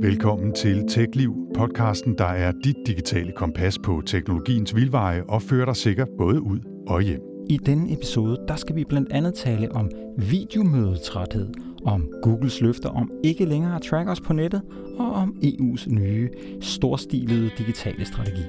[0.00, 5.76] Velkommen til TechLiv, podcasten, der er dit digitale kompas på teknologiens vildveje og fører dig
[5.76, 6.58] sikkert både ud
[6.88, 7.20] og hjem.
[7.50, 11.48] I denne episode, der skal vi blandt andet tale om videomødetræthed,
[11.84, 14.62] om Googles løfter om ikke længere at track os på nettet,
[14.98, 18.44] og om EU's nye, storstilede digitale strategi.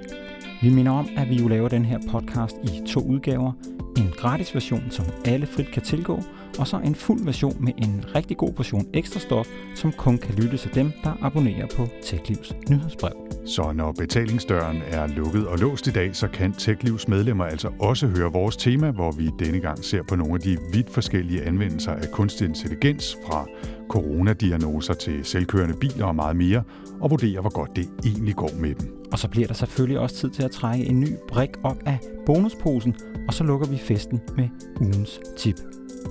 [0.61, 3.52] Vi minder om, at vi jo laver den her podcast i to udgaver.
[3.98, 6.23] En gratis version, som alle frit kan tilgå,
[6.59, 10.36] og så en fuld version med en rigtig god portion ekstra stof, som kun kan
[10.36, 13.11] lyttes af dem, der abonnerer på TechLivs nyhedsbrev.
[13.46, 18.07] Så når betalingsdøren er lukket og låst i dag, så kan TechLivs medlemmer altså også
[18.07, 21.91] høre vores tema, hvor vi denne gang ser på nogle af de vidt forskellige anvendelser
[21.91, 23.47] af kunstig intelligens fra
[23.89, 26.64] coronadiagnoser til selvkørende biler og meget mere,
[27.01, 28.96] og vurdere, hvor godt det egentlig går med dem.
[29.11, 32.00] Og så bliver der selvfølgelig også tid til at trække en ny brik op af
[32.25, 32.95] bonusposen,
[33.27, 34.50] og så lukker vi festen med
[34.81, 35.55] ugens tip.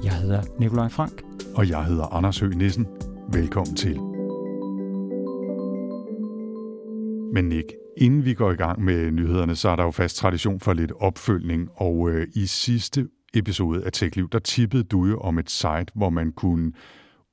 [0.04, 1.22] Jeg hedder Nikolaj Frank.
[1.54, 2.86] Og jeg hedder Anders Høgh Nissen.
[3.32, 4.00] Velkommen til.
[7.32, 10.61] Men Nick, inden vi går i gang med nyhederne, så er der jo fast tradition
[10.61, 15.38] for lidt opfølgning, og øh, i sidste episode af TechLiv, der tippede du jo om
[15.38, 16.72] et site, hvor man kunne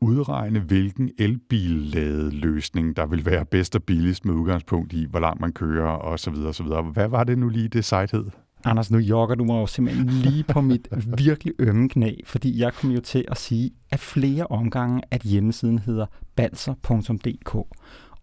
[0.04, 5.52] udregne, hvilken elbilladeløsning, der vil være bedst og billigst med udgangspunkt i, hvor langt man
[5.52, 6.34] kører osv.
[6.34, 6.66] osv.
[6.94, 8.26] Hvad var det nu lige, det site hed?
[8.66, 10.88] Anders, nu jogger du mig jo simpelthen lige på mit
[11.18, 15.80] virkelig ømme knæ, fordi jeg kom jo til at sige, at flere omgange, at hjemmesiden
[15.80, 17.56] hedder balser.dk.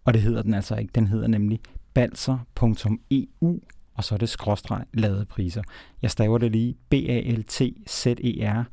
[0.04, 0.92] Og det hedder den altså ikke.
[0.94, 1.60] Den hedder nemlig
[1.94, 3.60] balser.eu,
[3.94, 5.62] og så er det skråstreg ladepriser.
[6.02, 8.64] Jeg staver det lige b a l t z e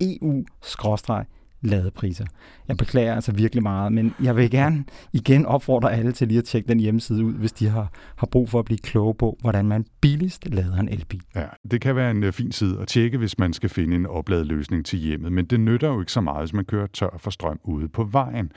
[0.00, 1.24] r.eu skråstreg
[1.62, 2.26] ladepriser.
[2.68, 6.44] Jeg beklager altså virkelig meget, men jeg vil gerne igen opfordre alle til lige at
[6.44, 9.66] tjekke den hjemmeside ud, hvis de har, har brug for at blive kloge på, hvordan
[9.66, 11.22] man billigst lader en elbil.
[11.34, 14.06] Ja, det kan være en øh, fin side at tjekke, hvis man skal finde en
[14.06, 17.30] opladeløsning til hjemmet, men det nytter jo ikke så meget, hvis man kører tør for
[17.30, 18.52] strøm ude på vejen.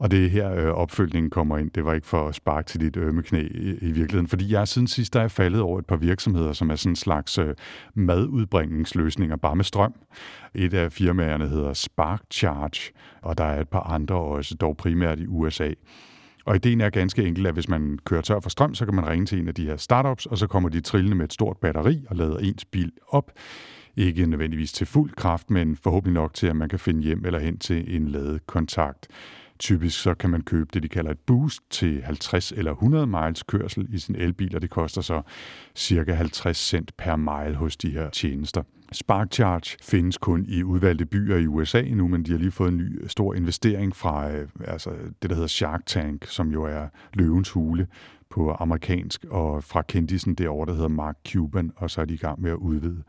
[0.00, 1.70] Og det er her øh, opfølgningen kommer ind.
[1.70, 4.68] Det var ikke for at sparke til dit ømme knæ i, i virkeligheden, fordi jeg
[4.68, 7.54] siden sidst der er faldet over et par virksomheder, som er sådan en slags øh,
[7.94, 9.94] madudbringningsløsninger, bare med strøm.
[10.54, 12.92] Et af firmaerne hedder Spark Charge,
[13.22, 15.70] og der er et par andre også, dog primært i USA.
[16.44, 19.06] Og ideen er ganske enkelt, at hvis man kører tør for strøm, så kan man
[19.08, 21.56] ringe til en af de her startups, og så kommer de trillende med et stort
[21.56, 23.30] batteri og lader ens bil op.
[23.96, 27.38] Ikke nødvendigvis til fuld kraft, men forhåbentlig nok til, at man kan finde hjem eller
[27.38, 29.08] hen til en ladekontakt.
[29.60, 33.42] Typisk så kan man købe det, de kalder et boost til 50 eller 100 miles
[33.42, 35.22] kørsel i sin elbil, og det koster så
[35.74, 38.62] cirka 50 cent per mile hos de her tjenester.
[38.92, 42.68] Spark Charge findes kun i udvalgte byer i USA nu, men de har lige fået
[42.68, 44.90] en ny stor investering fra øh, altså
[45.22, 47.86] det, der hedder Shark Tank, som jo er løvens hule
[48.30, 52.16] på amerikansk, og fra kendisen derovre, der hedder Mark Cuban, og så er de i
[52.16, 53.02] gang med at udvide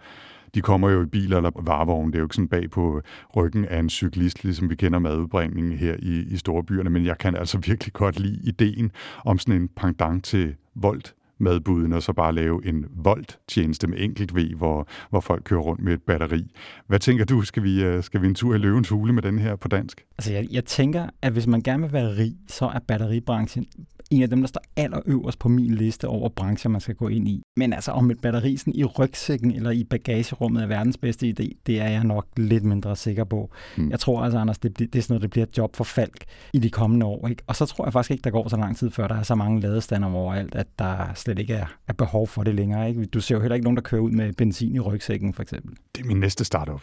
[0.55, 2.11] de kommer jo i biler eller varevogne.
[2.11, 3.01] Det er jo ikke sådan bag på
[3.35, 7.17] ryggen af en cyklist, ligesom vi kender madudbringningen her i, i store byerne, men jeg
[7.17, 8.91] kan altså virkelig godt lide ideen
[9.25, 14.35] om sådan en pendant til Volt madbuden, og så bare lave en Volt-tjeneste med enkelt
[14.35, 16.51] V, hvor, hvor folk kører rundt med et batteri.
[16.87, 19.39] Hvad tænker du, skal vi, øh, skal vi en tur i løvens hule med den
[19.39, 20.05] her på dansk?
[20.17, 23.65] Altså jeg, jeg tænker, at hvis man gerne vil være rig, så er batteribranchen
[24.11, 27.27] en af dem, der står allerøverst på min liste over brancher, man skal gå ind
[27.27, 27.41] i.
[27.57, 31.61] Men altså om et batteri sådan i rygsækken eller i bagagerummet er verdens bedste idé,
[31.65, 33.51] det er jeg nok lidt mindre sikker på.
[33.75, 33.91] Hmm.
[33.91, 36.25] Jeg tror altså, Anders, det, det er sådan noget, det bliver et job for Falk
[36.53, 37.27] i de kommende år.
[37.27, 37.43] Ikke?
[37.47, 39.35] Og så tror jeg faktisk ikke, der går så lang tid, før der er så
[39.35, 42.89] mange ladestander overalt, at der slet ikke er, er behov for det længere.
[42.89, 43.05] Ikke?
[43.05, 45.75] Du ser jo heller ikke nogen, der kører ud med benzin i rygsækken, for eksempel.
[45.95, 46.81] Det er min næste startup.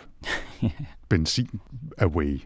[1.09, 1.61] benzin
[1.99, 2.41] away.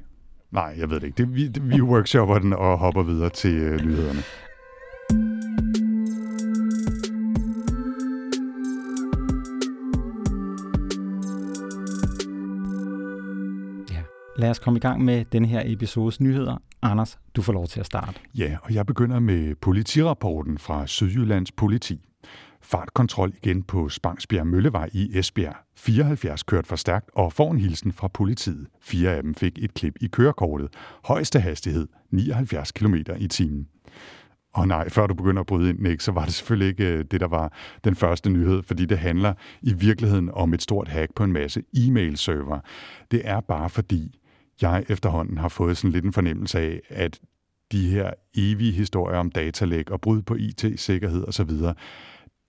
[0.51, 1.17] Nej, jeg ved det ikke.
[1.17, 4.23] Det, vi, vi workshopper den og hopper videre til øh, nyhederne.
[14.43, 16.57] Lad os komme i gang med den her episodes nyheder.
[16.83, 18.21] Anders, du får lov til at starte.
[18.35, 22.01] Ja, og jeg begynder med politirapporten fra Sydjyllands politi.
[22.63, 25.57] Fartkontrol igen på Spangsbjerg Møllevej i Esbjerg.
[25.77, 28.67] 74 kørt for stærkt og får en hilsen fra politiet.
[28.81, 30.69] Fire af dem fik et klip i kørekortet.
[31.05, 33.69] Højeste hastighed 79 km i timen.
[34.55, 37.05] Og nej, før du begynder at bryde ind, Nick, så var det selvfølgelig ikke øh,
[37.11, 37.53] det, der var
[37.85, 41.63] den første nyhed, fordi det handler i virkeligheden om et stort hack på en masse
[41.77, 42.61] e-mail-server.
[43.11, 44.19] Det er bare fordi,
[44.63, 47.21] jeg efterhånden har fået sådan lidt en fornemmelse af, at
[47.73, 51.51] de her evige historier om datalæg og brud på IT-sikkerhed osv.,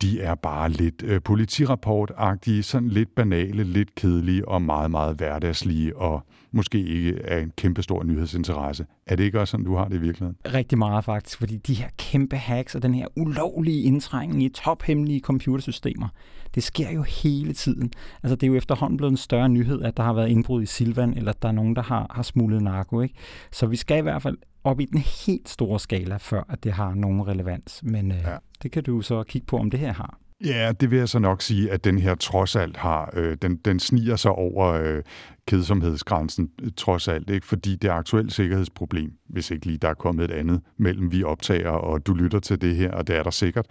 [0.04, 5.98] de er bare lidt øh, politirapportagtige, sådan lidt banale, lidt kedelige og meget, meget hverdagslige
[5.98, 8.86] og måske ikke af en kæmpestor nyhedsinteresse.
[9.08, 10.38] Er det ikke også sådan, du har det i virkeligheden?
[10.54, 15.20] Rigtig meget faktisk, fordi de her kæmpe hacks og den her ulovlige indtrængning i tophemmelige
[15.20, 16.08] computersystemer,
[16.56, 17.92] det sker jo hele tiden.
[18.24, 20.66] Altså det er jo efterhånden blevet en større nyhed, at der har været indbrud i
[20.66, 23.02] Silvan, eller at der er nogen, der har, har smuglet narko.
[23.02, 23.16] Ikke?
[23.52, 26.72] Så vi skal i hvert fald op i den helt store skala, før at det
[26.72, 27.80] har nogen relevans.
[27.84, 28.38] Men øh, ja.
[28.64, 30.18] det kan du så kigge på, om det her har.
[30.46, 33.56] Ja, det vil jeg så nok sige, at den her trods alt har, øh, den,
[33.56, 35.04] den sniger sig over øh,
[35.48, 37.48] kedsomhedsgrænsen øh, trods alt, ikke?
[37.48, 41.24] fordi det er aktuelt sikkerhedsproblem, hvis ikke lige der er kommet et andet mellem vi
[41.24, 43.66] optager og du lytter til det her, og det er der sikkert.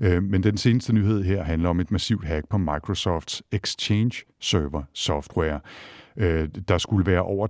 [0.00, 4.82] Øh, men den seneste nyhed her handler om et massivt hack på Microsofts Exchange Server
[4.94, 5.60] software.
[6.16, 7.48] Øh, der skulle være over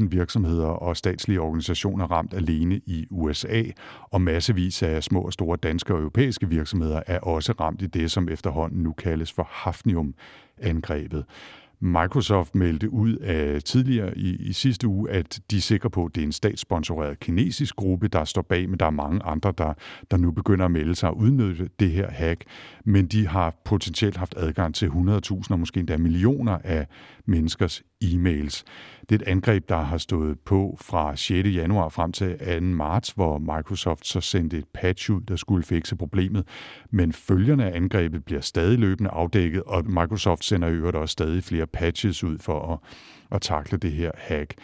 [0.00, 3.62] 30.000 virksomheder og statslige organisationer ramt alene i USA,
[4.10, 8.10] og massevis af små og store danske og europæiske virksomheder er også ramt i det,
[8.10, 11.24] som efterhånden nu kaldes for Hafnium-angrebet.
[11.84, 16.14] Microsoft meldte ud af tidligere i, i sidste uge, at de er sikre på, at
[16.14, 19.74] det er en statssponsoreret kinesisk gruppe, der står bag, men der er mange andre, der,
[20.10, 22.44] der nu begynder at melde sig og udnytte det her hack.
[22.84, 26.86] Men de har potentielt haft adgang til 100.000 og måske endda millioner af
[27.26, 28.64] menneskers e-mails.
[29.00, 31.48] Det er et angreb, der har stået på fra 6.
[31.48, 32.60] januar frem til 2.
[32.60, 36.46] marts, hvor Microsoft så sendte et patch ud, der skulle fikse problemet.
[36.90, 41.44] Men følgerne af angrebet bliver stadig løbende afdækket, og Microsoft sender i øvrigt også stadig
[41.44, 42.78] flere patches ud for at,
[43.32, 44.54] at takle det her hack.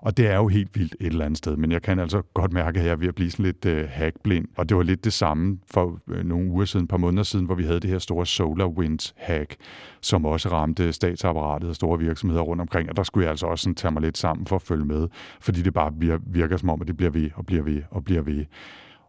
[0.00, 2.52] Og det er jo helt vildt et eller andet sted, men jeg kan altså godt
[2.52, 4.48] mærke, at jeg er ved at blive sådan lidt øh, hackblind.
[4.56, 7.46] Og det var lidt det samme for uh, nogle uger siden, et par måneder siden,
[7.46, 9.56] hvor vi havde det her store SolarWinds-hack,
[10.00, 12.90] som også ramte statsapparatet og store virksomheder rundt omkring.
[12.90, 15.08] Og der skulle jeg altså også sådan tage mig lidt sammen for at følge med,
[15.40, 15.92] fordi det bare
[16.26, 18.44] virker som om, at det bliver ved og bliver ved og bliver ved.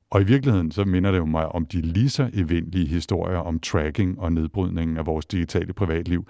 [0.10, 3.60] Og i virkeligheden så minder det jo mig om de lige så eventlige historier om
[3.60, 6.28] tracking og nedbrydningen af vores digitale privatliv,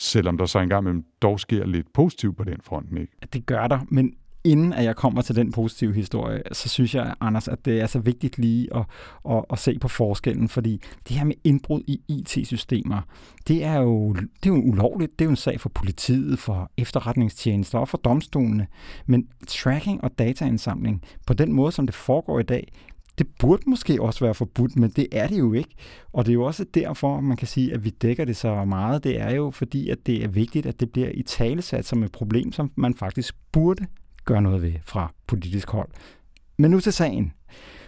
[0.00, 2.98] selvom der så engang imellem dog sker lidt positivt på den front.
[2.98, 3.12] Ikke?
[3.32, 4.14] Det gør der, men
[4.44, 7.86] inden at jeg kommer til den positive historie, så synes jeg, Anders, at det er
[7.86, 8.84] så vigtigt lige at,
[9.30, 13.00] at, at se på forskellen, fordi det her med indbrud i IT-systemer,
[13.48, 15.18] det er, jo, det er jo ulovligt.
[15.18, 18.66] Det er jo en sag for politiet, for efterretningstjenester og for domstolene.
[19.06, 22.72] Men tracking og dataindsamling på den måde, som det foregår i dag,
[23.20, 25.74] det burde måske også være forbudt, men det er det jo ikke.
[26.12, 29.04] Og det er jo også derfor, man kan sige, at vi dækker det så meget.
[29.04, 32.12] Det er jo fordi, at det er vigtigt, at det bliver i talesat som et
[32.12, 33.86] problem, som man faktisk burde
[34.24, 35.88] gøre noget ved fra politisk hold.
[36.58, 37.32] Men nu til sagen.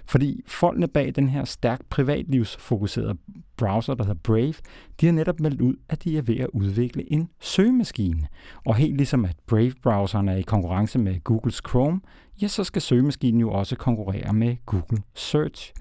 [0.06, 3.16] Fordi folkene bag den her stærkt privatlivsfokuserede
[3.56, 4.54] browser, der hedder Brave,
[5.00, 8.26] de har netop meldt ud, at de er ved at udvikle en søgemaskine.
[8.66, 12.00] Og helt ligesom at Brave-browseren er i konkurrence med Googles Chrome,
[12.42, 15.72] ja, så skal søgemaskinen jo også konkurrere med Google Search.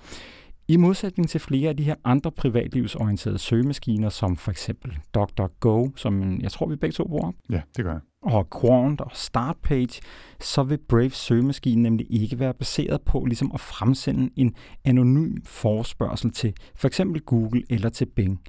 [0.68, 6.42] I modsætning til flere af de her andre privatlivsorienterede søgemaskiner, som for eksempel DuckDuckGo, som
[6.42, 7.32] jeg tror, vi begge to bruger.
[7.50, 8.02] Ja, det gør jeg.
[8.22, 10.02] Og Quant og Startpage,
[10.40, 16.32] så vil Brave søgemaskine nemlig ikke være baseret på ligesom at fremsende en anonym forespørgsel
[16.32, 18.42] til for eksempel Google eller til Bing.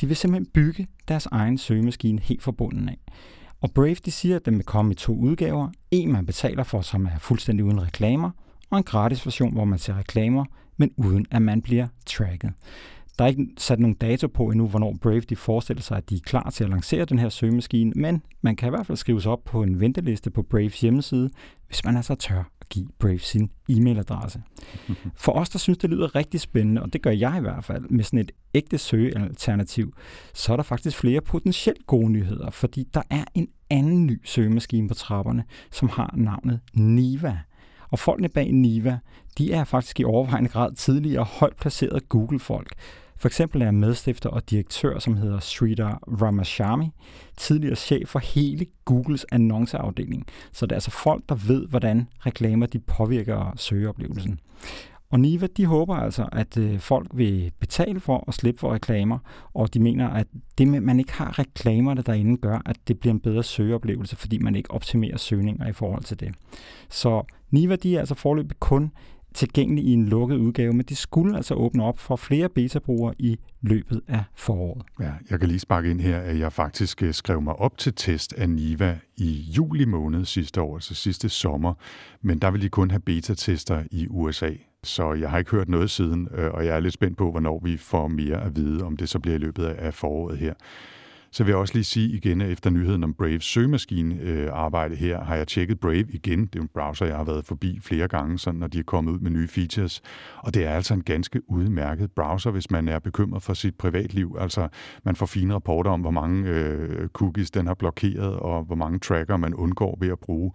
[0.00, 2.98] De vil simpelthen bygge deres egen søgemaskine helt fra bunden af.
[3.60, 5.68] Og Brave de siger, at den vil komme i to udgaver.
[5.90, 8.30] En, man betaler for, som er fuldstændig uden reklamer,
[8.70, 10.44] og en gratis version, hvor man ser reklamer,
[10.76, 12.52] men uden at man bliver tracket.
[13.18, 16.14] Der er ikke sat nogen dato på endnu, hvornår Brave de forestiller sig, at de
[16.14, 19.22] er klar til at lancere den her søgemaskine, men man kan i hvert fald skrive
[19.22, 21.30] sig op på en venteliste på Braves hjemmeside,
[21.66, 24.40] hvis man altså tør at give Brave sin e-mailadresse.
[25.24, 27.84] For os, der synes, det lyder rigtig spændende, og det gør jeg i hvert fald,
[27.88, 29.94] med sådan et ægte søgealternativ,
[30.34, 34.88] så er der faktisk flere potentielt gode nyheder, fordi der er en anden ny søgemaskine
[34.88, 37.38] på trapperne, som har navnet Niva.
[37.90, 38.98] Og folkene bag Niva,
[39.38, 42.74] de er faktisk i overvejende grad tidligere højt placerede Google-folk.
[43.16, 46.90] For eksempel er medstifter og direktør, som hedder Sridhar Ramashami,
[47.36, 50.26] tidligere chef for hele Googles annonceafdeling.
[50.52, 54.40] Så det er altså folk, der ved, hvordan reklamer de påvirker søgeoplevelsen.
[55.10, 59.18] Og Niva, de håber altså, at øh, folk vil betale for at slippe for reklamer,
[59.54, 60.26] og de mener, at
[60.58, 64.16] det med, at man ikke har reklamerne derinde, gør, at det bliver en bedre søgeoplevelse,
[64.16, 66.34] fordi man ikke optimerer søgninger i forhold til det.
[66.88, 68.92] Så Niva, de er altså forløbig kun
[69.36, 73.38] tilgængelig i en lukket udgave, men det skulle altså åbne op for flere beta-brugere i
[73.60, 74.82] løbet af foråret.
[75.00, 77.94] Ja, jeg kan lige sparke ind her, at jeg faktisk øh, skrev mig op til
[77.94, 81.74] test af Niva i juli måned sidste år, altså sidste sommer,
[82.22, 84.50] men der vil de kun have beta-tester i USA.
[84.82, 87.60] Så jeg har ikke hørt noget siden, øh, og jeg er lidt spændt på, hvornår
[87.64, 90.54] vi får mere at vide, om det så bliver i løbet af foråret her.
[91.36, 95.24] Så vil jeg også lige sige igen, at efter nyheden om Braves søgemaskinearbejde øh, her,
[95.24, 96.46] har jeg tjekket Brave igen.
[96.46, 99.12] Det er en browser, jeg har været forbi flere gange, sådan, når de er kommet
[99.12, 100.02] ud med nye features.
[100.38, 104.36] Og det er altså en ganske udmærket browser, hvis man er bekymret for sit privatliv.
[104.40, 104.68] Altså,
[105.04, 108.98] man får fine rapporter om, hvor mange øh, cookies den har blokeret, og hvor mange
[108.98, 110.52] tracker man undgår ved at bruge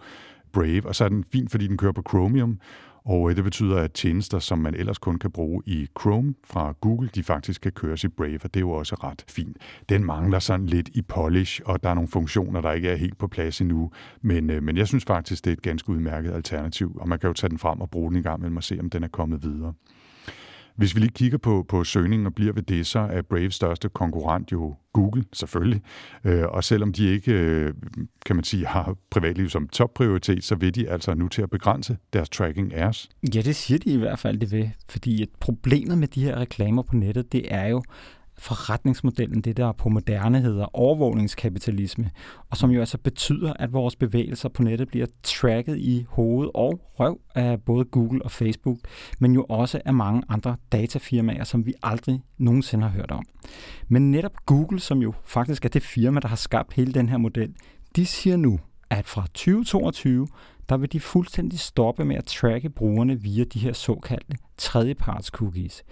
[0.53, 0.85] Brave.
[0.85, 2.59] Og så er den fin, fordi den kører på Chromium,
[3.05, 6.73] og øh, det betyder, at tjenester, som man ellers kun kan bruge i Chrome fra
[6.81, 9.57] Google, de faktisk kan køres i Brave, og det er jo også ret fint.
[9.89, 13.17] Den mangler sådan lidt i polish, og der er nogle funktioner, der ikke er helt
[13.17, 13.91] på plads endnu.
[14.21, 17.27] Men, øh, men jeg synes faktisk, det er et ganske udmærket alternativ, og man kan
[17.27, 19.07] jo tage den frem og bruge den i gang med og se, om den er
[19.07, 19.73] kommet videre.
[20.81, 23.89] Hvis vi lige kigger på, på søgningen og bliver ved det, så er Braves største
[23.89, 25.81] konkurrent jo Google, selvfølgelig.
[26.23, 27.73] Øh, og selvom de ikke, øh,
[28.25, 31.97] kan man sige, har privatliv som topprioritet, så vil de altså nu til at begrænse
[32.13, 33.09] deres tracking af os.
[33.35, 34.71] Ja, det siger de i hvert fald, det vil.
[34.89, 37.83] Fordi problemet med de her reklamer på nettet, det er jo,
[38.41, 42.11] forretningsmodellen, det der på moderne hedder overvågningskapitalisme,
[42.49, 46.81] og som jo altså betyder, at vores bevægelser på nettet bliver tracket i hoved og
[46.99, 48.77] røv af både Google og Facebook,
[49.19, 53.25] men jo også af mange andre datafirmaer, som vi aldrig nogensinde har hørt om.
[53.87, 57.17] Men netop Google, som jo faktisk er det firma, der har skabt hele den her
[57.17, 57.53] model,
[57.95, 60.27] de siger nu, at fra 2022,
[60.71, 65.83] der vil de fuldstændig stoppe med at tracke brugerne via de her såkaldte tredjeparts cookies.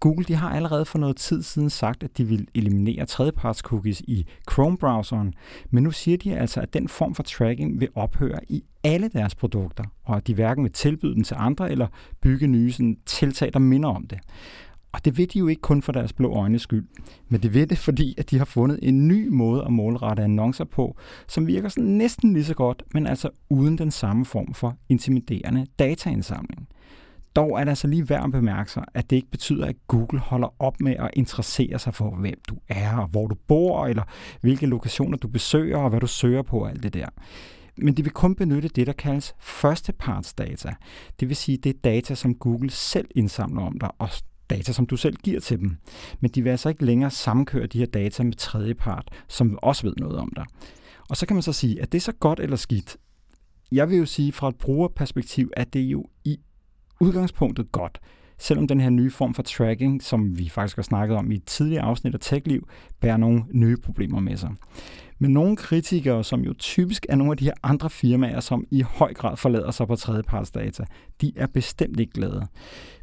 [0.00, 4.00] Google de har allerede for noget tid siden sagt, at de vil eliminere tredjeparts cookies
[4.00, 5.32] i Chrome-browseren,
[5.70, 9.34] men nu siger de altså, at den form for tracking vil ophøre i alle deres
[9.34, 11.86] produkter, og at de hverken vil tilbyde den til andre eller
[12.20, 14.18] bygge nye sådan, tiltag, der minder om det.
[14.92, 16.86] Og det ved de jo ikke kun for deres blå øjnes skyld,
[17.28, 20.64] men det ved det, fordi at de har fundet en ny måde at målrette annoncer
[20.64, 20.96] på,
[21.28, 25.66] som virker sådan næsten lige så godt, men altså uden den samme form for intimiderende
[25.78, 26.68] dataindsamling.
[27.36, 30.18] Dog er det altså lige værd at bemærke sig, at det ikke betyder, at Google
[30.18, 34.02] holder op med at interessere sig for, hvem du er, og hvor du bor, eller
[34.40, 37.06] hvilke lokationer du besøger, og hvad du søger på, og alt det der.
[37.76, 40.74] Men de vil kun benytte det, der kaldes førstepartsdata.
[41.20, 44.08] Det vil sige, det er data, som Google selv indsamler om dig, og
[44.50, 45.76] data, som du selv giver til dem.
[46.20, 49.94] Men de vil altså ikke længere samkøre de her data med tredjepart, som også ved
[49.98, 50.44] noget om dig.
[51.10, 52.96] Og så kan man så sige, at det er så godt eller skidt.
[53.72, 56.38] Jeg vil jo sige, fra et brugerperspektiv, at det er jo i
[57.00, 58.00] udgangspunktet godt,
[58.38, 61.44] selvom den her nye form for tracking, som vi faktisk har snakket om i et
[61.44, 62.68] tidligere afsnit af TechLiv,
[63.00, 64.50] bærer nogle nye problemer med sig.
[65.18, 68.82] Men nogle kritikere, som jo typisk er nogle af de her andre firmaer, som i
[68.82, 70.84] høj grad forlader sig på tredjepartsdata,
[71.20, 72.46] de er bestemt ikke glade.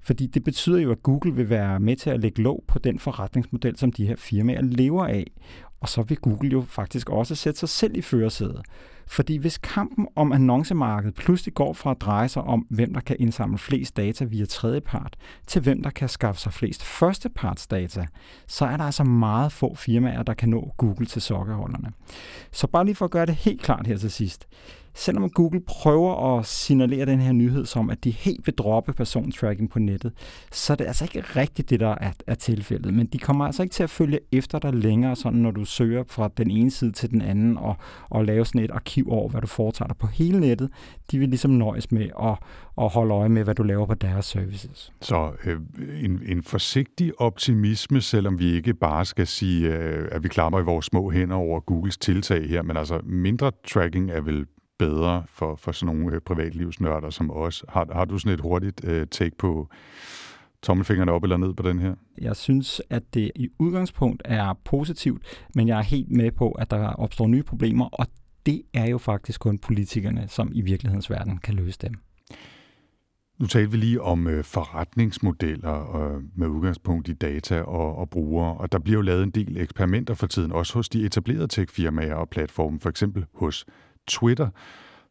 [0.03, 2.99] Fordi det betyder jo, at Google vil være med til at lægge låg på den
[2.99, 5.31] forretningsmodel, som de her firmaer lever af.
[5.79, 8.61] Og så vil Google jo faktisk også sætte sig selv i førersædet.
[9.07, 13.15] Fordi hvis kampen om annoncemarkedet pludselig går fra at dreje sig om, hvem der kan
[13.19, 15.15] indsamle flest data via tredjepart,
[15.47, 18.05] til hvem der kan skaffe sig flest førstepartsdata,
[18.47, 21.91] så er der altså meget få firmaer, der kan nå Google til sokkerholderne.
[22.51, 24.47] Så bare lige for at gøre det helt klart her til sidst
[24.95, 29.69] selvom Google prøver at signalere den her nyhed som, at de helt vil droppe persontracking
[29.69, 30.13] på nettet,
[30.51, 32.93] så er det altså ikke rigtigt det, der er, er tilfældet.
[32.93, 36.03] Men de kommer altså ikke til at følge efter dig længere, sådan når du søger
[36.07, 37.75] fra den ene side til den anden og,
[38.09, 40.69] og lave sådan et arkiv over, hvad du foretager dig på hele nettet.
[41.11, 42.37] De vil ligesom nøjes med at,
[42.81, 44.93] at holde øje med, hvad du laver på deres services.
[45.01, 45.59] Så øh,
[46.03, 50.63] en, en forsigtig optimisme, selvom vi ikke bare skal sige, øh, at vi klamrer i
[50.63, 54.45] vores små hænder over Googles tiltag her, men altså mindre tracking er vel
[54.77, 57.65] bedre for, for sådan nogle øh, privatlivsnørder som os.
[57.69, 59.69] Har, har du sådan et hurtigt øh, take på
[60.61, 61.95] tommelfingrene op eller ned på den her?
[62.21, 66.71] Jeg synes, at det i udgangspunkt er positivt, men jeg er helt med på, at
[66.71, 68.07] der opstår nye problemer, og
[68.45, 71.93] det er jo faktisk kun politikerne, som i virkelighedens verden kan løse dem.
[73.39, 78.57] Nu talte vi lige om øh, forretningsmodeller øh, med udgangspunkt i data og, og brugere,
[78.57, 82.13] og der bliver jo lavet en del eksperimenter for tiden, også hos de etablerede tech-firmaer
[82.13, 83.65] og platforme, for eksempel hos
[84.07, 84.49] Twitter,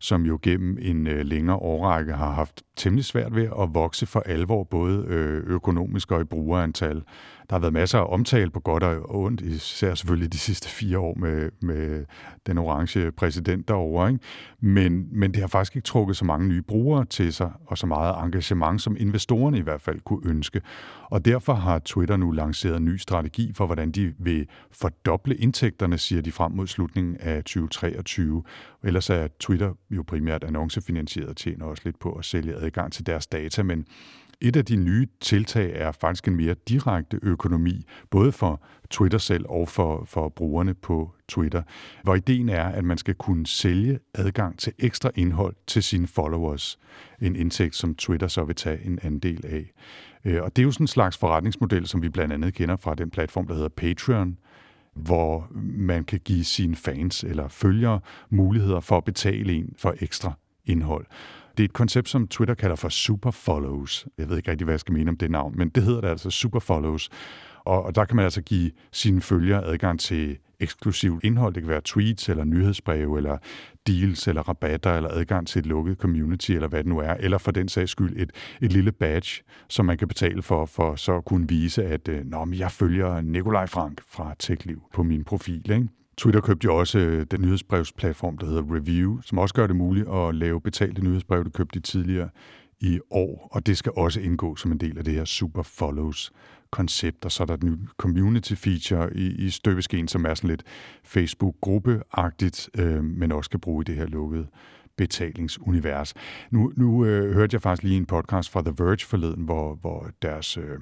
[0.01, 4.21] som jo gennem en øh, længere årrække har haft temmelig svært ved at vokse for
[4.21, 7.03] alvor, både øh, økonomisk og i brugerantal.
[7.51, 10.99] Der har været masser af omtale på godt og ondt, især selvfølgelig de sidste fire
[10.99, 12.05] år med, med
[12.47, 14.09] den orange præsident derovre.
[14.09, 14.25] Ikke?
[14.61, 17.87] Men, men det har faktisk ikke trukket så mange nye brugere til sig, og så
[17.87, 20.61] meget engagement, som investorerne i hvert fald kunne ønske.
[21.03, 25.99] Og derfor har Twitter nu lanceret en ny strategi for, hvordan de vil fordoble indtægterne,
[25.99, 28.43] siger de frem mod slutningen af 2023.
[28.85, 33.07] Ellers er Twitter jo primært annoncefinansieret og tjener også lidt på at sælge adgang til
[33.07, 33.87] deres data, men
[34.41, 39.45] et af de nye tiltag er faktisk en mere direkte økonomi, både for Twitter selv
[39.49, 41.63] og for, for brugerne på Twitter,
[42.03, 46.79] hvor ideen er, at man skal kunne sælge adgang til ekstra indhold til sine followers.
[47.23, 49.73] En indtægt, som Twitter så vil tage en andel af.
[50.25, 52.95] Øh, og det er jo sådan en slags forretningsmodel, som vi blandt andet kender fra
[52.95, 54.39] den platform, der hedder Patreon,
[54.95, 60.33] hvor man kan give sine fans eller følgere muligheder for at betale en for ekstra
[60.67, 61.07] indhold.
[61.57, 64.07] Det er et koncept, som Twitter kalder for super follows.
[64.19, 66.09] Jeg ved ikke rigtig, hvad jeg skal mene om det navn, men det hedder det
[66.09, 67.09] altså super follows.
[67.65, 71.55] Og, og der kan man altså give sine følgere adgang til eksklusivt indhold.
[71.55, 73.39] Det kan være tweets eller nyhedsbreve eller
[73.87, 77.15] deals eller rabatter eller adgang til et lukket community eller hvad det nu er.
[77.15, 80.97] Eller for den sags skyld et, et lille badge, som man kan betale for, for
[80.97, 85.03] så at kunne vise, at øh, Nå, men jeg følger Nikolaj Frank fra TechLiv på
[85.03, 85.71] min profil.
[85.71, 85.89] Ikke?
[86.17, 90.09] Twitter købte jo også øh, den nyhedsbrevsplatform, der hedder Review, som også gør det muligt
[90.09, 92.29] at lave betalte nyhedsbrev, du købte tidligere
[92.81, 96.33] i år, og det skal også indgå som en del af det her Super Follows
[96.71, 100.51] koncept, og så er der den nye community feature i, i støbeskeen, som er sådan
[100.51, 100.63] lidt
[101.05, 104.47] Facebook-gruppeagtigt, øh, men også kan bruge i det her lukkede
[104.97, 106.15] betalingsunivers.
[106.51, 110.11] Nu, nu øh, hørte jeg faktisk lige en podcast fra The Verge forleden, hvor, hvor
[110.23, 110.79] deres øh,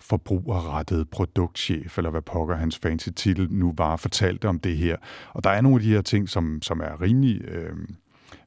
[0.00, 4.96] forbrugerrettet produktchef, eller hvad pokker hans fancy titel nu var, fortalte om det her.
[5.32, 7.44] Og der er nogle af de her ting, som, som er rimelig...
[7.44, 7.76] Øh,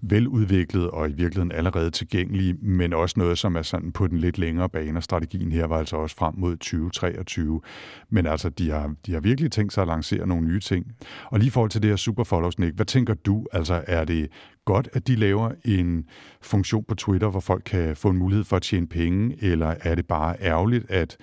[0.02, 4.38] veludviklet og i virkeligheden allerede tilgængelige, men også noget, som er sådan på den lidt
[4.38, 7.62] længere bane, og strategien her var altså også frem mod 2023.
[8.10, 10.86] Men altså, de har, de har virkelig tænkt sig at lancere nogle nye ting.
[11.26, 13.46] Og lige i forhold til det her superfollows, Nick, hvad tænker du?
[13.52, 14.30] Altså, er det
[14.66, 16.06] godt, at de laver en
[16.42, 19.96] funktion på Twitter, hvor folk kan få en mulighed for at tjene penge, eller er
[19.96, 21.18] det bare ærgerligt, at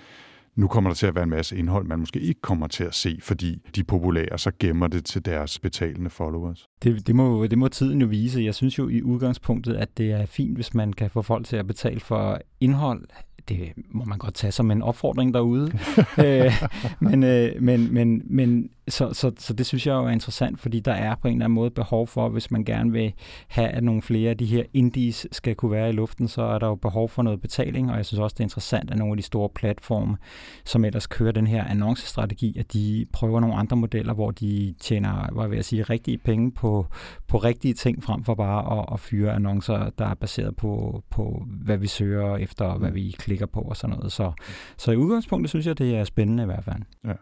[0.57, 2.95] nu kommer der til at være en masse indhold, man måske ikke kommer til at
[2.95, 6.65] se, fordi de populære så gemmer det til deres betalende followers.
[6.83, 8.41] Det, det, må, det må tiden jo vise.
[8.41, 11.55] Jeg synes jo i udgangspunktet, at det er fint, hvis man kan få folk til
[11.55, 13.07] at betale for indhold
[13.49, 15.71] det må man godt tage som en opfordring derude.
[16.25, 16.51] øh,
[16.99, 20.79] men, øh, men, men, men så, så, så det synes jeg jo er interessant, fordi
[20.79, 23.13] der er på en eller anden måde behov for, hvis man gerne vil
[23.47, 26.59] have, at nogle flere af de her indies skal kunne være i luften, så er
[26.59, 29.11] der jo behov for noget betaling, og jeg synes også, det er interessant, at nogle
[29.11, 30.17] af de store platforme,
[30.65, 35.31] som ellers kører den her annoncestrategi, at de prøver nogle andre modeller, hvor de tjener,
[35.31, 36.85] hvad vil jeg sige, rigtige penge på,
[37.27, 41.43] på rigtige ting, frem for bare at, at fyre annoncer, der er baseret på, på
[41.47, 44.11] hvad vi søger efter, og hvad vi klikker på og sådan noget.
[44.11, 44.31] Så,
[44.77, 46.81] så i udgangspunktet synes jeg, det er spændende i hvert fald.
[47.05, 47.13] Ja.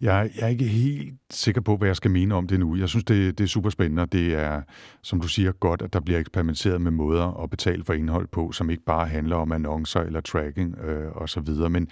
[0.00, 2.76] Jeg, jeg er ikke helt sikker på, hvad jeg skal mene om det nu.
[2.76, 4.62] Jeg synes, det, det er super spændende, og det er,
[5.02, 8.52] som du siger, godt, at der bliver eksperimenteret med måder at betale for indhold på,
[8.52, 11.48] som ikke bare handler om annoncer eller tracking øh, osv.
[11.70, 11.88] Men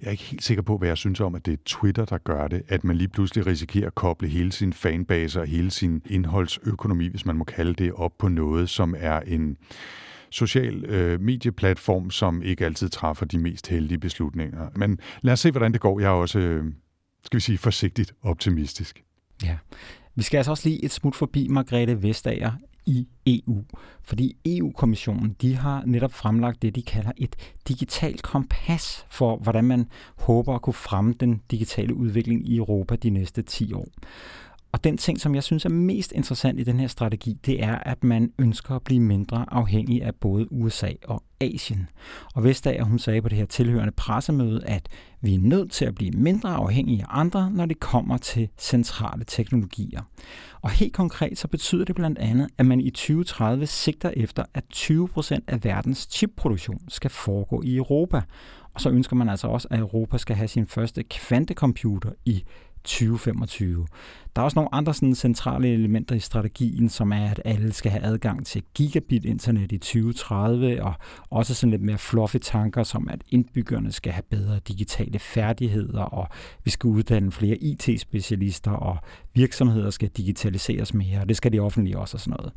[0.00, 2.18] jeg er ikke helt sikker på, hvad jeg synes om, at det er Twitter, der
[2.18, 2.62] gør det.
[2.68, 7.26] At man lige pludselig risikerer at koble hele sin fanbase og hele sin indholdsøkonomi, hvis
[7.26, 9.56] man må kalde det, op på noget, som er en
[10.30, 14.68] social øh, medieplatform, som ikke altid træffer de mest heldige beslutninger.
[14.76, 16.00] Men lad os se, hvordan det går.
[16.00, 16.64] Jeg er også, øh,
[17.24, 19.04] skal vi sige, forsigtigt optimistisk.
[19.42, 19.56] Ja.
[20.14, 22.52] Vi skal altså også lige et smut forbi Margrethe Vestager
[22.86, 23.64] i EU.
[24.02, 27.36] Fordi EU-kommissionen, de har netop fremlagt det, de kalder et
[27.68, 33.10] digitalt kompas for, hvordan man håber at kunne fremme den digitale udvikling i Europa de
[33.10, 33.88] næste 10 år.
[34.72, 37.74] Og den ting, som jeg synes er mest interessant i den her strategi, det er,
[37.76, 41.88] at man ønsker at blive mindre afhængig af både USA og Asien.
[42.34, 44.88] Og Vestager, hun sagde på det her tilhørende pressemøde, at
[45.20, 49.24] vi er nødt til at blive mindre afhængige af andre, når det kommer til centrale
[49.24, 50.00] teknologier.
[50.60, 54.64] Og helt konkret så betyder det blandt andet, at man i 2030 sigter efter, at
[54.74, 58.22] 20% af verdens chipproduktion skal foregå i Europa.
[58.74, 62.44] Og så ønsker man altså også, at Europa skal have sin første kvantecomputer i
[62.84, 63.86] 2025.
[64.36, 67.90] Der er også nogle andre sådan, centrale elementer i strategien, som er, at alle skal
[67.90, 70.94] have adgang til gigabit-internet i 2030, og
[71.30, 76.28] også sådan lidt mere fluffy tanker, som at indbyggerne skal have bedre digitale færdigheder, og
[76.64, 78.98] vi skal uddanne flere IT-specialister, og
[79.34, 82.52] virksomheder skal digitaliseres mere, og det skal de offentlige også og sådan noget.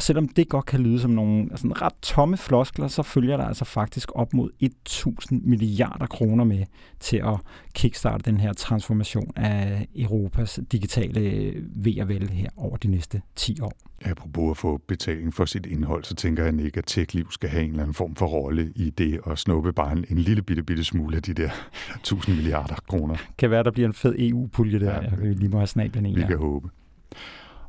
[0.00, 3.44] Og selvom det godt kan lyde som nogle altså, ret tomme floskler, så følger der
[3.44, 6.64] altså faktisk op mod 1000 milliarder kroner med
[7.00, 7.40] til at
[7.74, 13.60] kickstarte den her transformation af Europas digitale ved og vel her over de næste 10
[13.60, 13.72] år.
[14.04, 17.64] Apropos at få betaling for sit indhold, så tænker jeg ikke, at TechLiv skal have
[17.64, 20.62] en eller anden form for rolle i det og snuppe bare en, en lille bitte,
[20.62, 21.50] bitte smule af de der
[21.96, 23.16] 1000 milliarder kroner.
[23.38, 24.94] Kan være, der bliver en fed EU-pulje der.
[24.94, 26.14] Ja, jeg lige må have snablen i.
[26.14, 26.68] Vi kan håbe.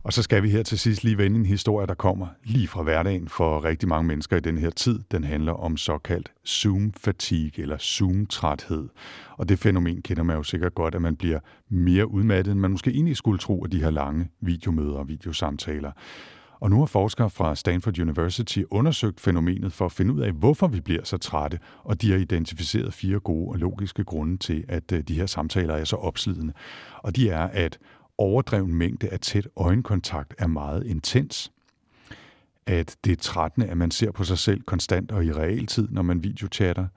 [0.04, 2.84] Og så skal vi her til sidst lige vende en historie, der kommer lige fra
[2.84, 5.00] hverdagen for rigtig mange mennesker i den her tid.
[5.12, 8.90] Den handler om såkaldt Zoom-fatigue eller Zoom-træthed.
[9.38, 12.72] Og det fænomen kender man jo sikkert godt, at man bliver mere udmattet, end man
[12.72, 15.92] måske egentlig skulle tro af de her lange videomøder og videosamtaler.
[16.60, 20.68] Og nu har forskere fra Stanford University undersøgt fænomenet for at finde ud af, hvorfor
[20.68, 24.92] vi bliver så trætte, og de har identificeret fire gode og logiske grunde til, at
[24.92, 26.54] øh, de her samtaler er så opslidende.
[26.98, 27.80] Og de er, at
[28.22, 31.52] overdreven mængde af tæt øjenkontakt er meget intens.
[32.66, 36.02] At det er trættende, at man ser på sig selv konstant og i realtid, når
[36.02, 36.88] man videochatter.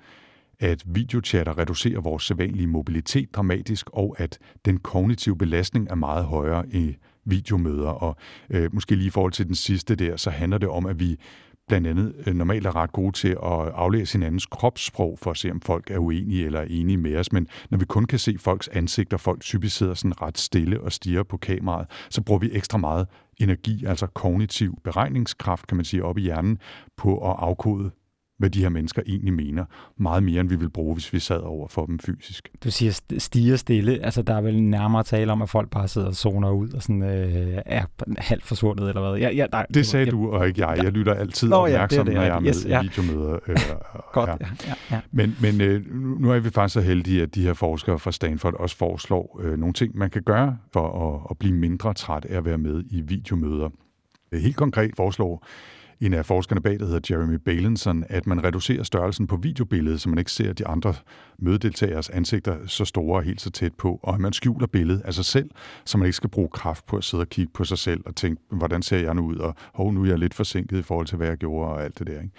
[0.60, 6.68] At videochatter reducerer vores sædvanlige mobilitet dramatisk, og at den kognitive belastning er meget højere
[6.68, 7.88] i videomøder.
[7.88, 8.16] Og
[8.50, 11.18] øh, måske lige i forhold til den sidste der, så handler det om, at vi
[11.68, 13.38] blandt andet øh, normalt er ret gode til at
[13.74, 17.32] aflæse hinandens kropssprog for at se, om folk er uenige eller enige med os.
[17.32, 20.92] Men når vi kun kan se folks ansigter, folk typisk sidder sådan ret stille og
[20.92, 23.06] stiger på kameraet, så bruger vi ekstra meget
[23.40, 26.58] energi, altså kognitiv beregningskraft, kan man sige, op i hjernen,
[26.96, 27.90] på at afkode
[28.38, 29.64] hvad de her mennesker egentlig mener.
[29.96, 32.48] Meget mere, end vi vil bruge, hvis vi sad over for dem fysisk.
[32.64, 34.04] Du siger stiger stille.
[34.04, 36.82] Altså, der er vel nærmere tale om, at folk bare sidder og zoner ud og
[36.82, 37.84] sådan, øh, er
[38.18, 39.20] halvt forsvundet, eller hvad?
[39.20, 40.84] Ja, ja, nej, det sagde jeg, du, og ikke jeg.
[40.84, 42.82] Jeg lytter altid Nå, opmærksom, ja, det det, når jeg er med yes, ja.
[42.82, 43.38] i videomøder.
[43.48, 43.56] Øh,
[44.12, 44.46] Godt, ja.
[44.66, 45.00] ja, ja.
[45.12, 48.54] Men, men øh, nu er vi faktisk så heldige, at de her forskere fra Stanford
[48.54, 52.36] også foreslår øh, nogle ting, man kan gøre for at, at blive mindre træt af
[52.36, 53.68] at være med i videomøder.
[54.32, 55.46] Helt konkret foreslår
[56.00, 60.08] en af forskerne bag, der hedder Jeremy Balinson, at man reducerer størrelsen på videobilledet, så
[60.08, 60.94] man ikke ser de andre
[61.38, 65.14] mødedeltageres ansigter så store og helt så tæt på, og at man skjuler billedet af
[65.14, 65.50] sig selv,
[65.84, 68.16] så man ikke skal bruge kraft på at sidde og kigge på sig selv og
[68.16, 71.06] tænke, hvordan ser jeg nu ud, og hov, nu er jeg lidt forsinket i forhold
[71.06, 72.20] til, hvad jeg gjorde og alt det der.
[72.20, 72.34] Ikke?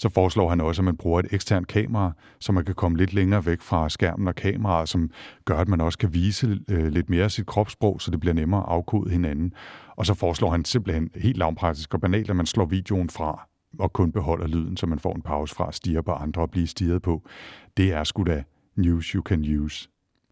[0.00, 3.14] Så foreslår han også, at man bruger et eksternt kamera, så man kan komme lidt
[3.14, 5.10] længere væk fra skærmen og kameraet, som
[5.44, 8.34] gør, at man også kan vise øh, lidt mere af sit kropssprog, så det bliver
[8.34, 9.52] nemmere at afkode hinanden.
[9.96, 13.92] Og så foreslår han simpelthen helt lavpraktisk og banalt, at man slår videoen fra og
[13.92, 16.66] kun beholder lyden, så man får en pause fra at stige på andre og blive
[16.66, 17.22] stiget på.
[17.76, 18.42] Det er sgu da
[18.76, 19.88] news you can use.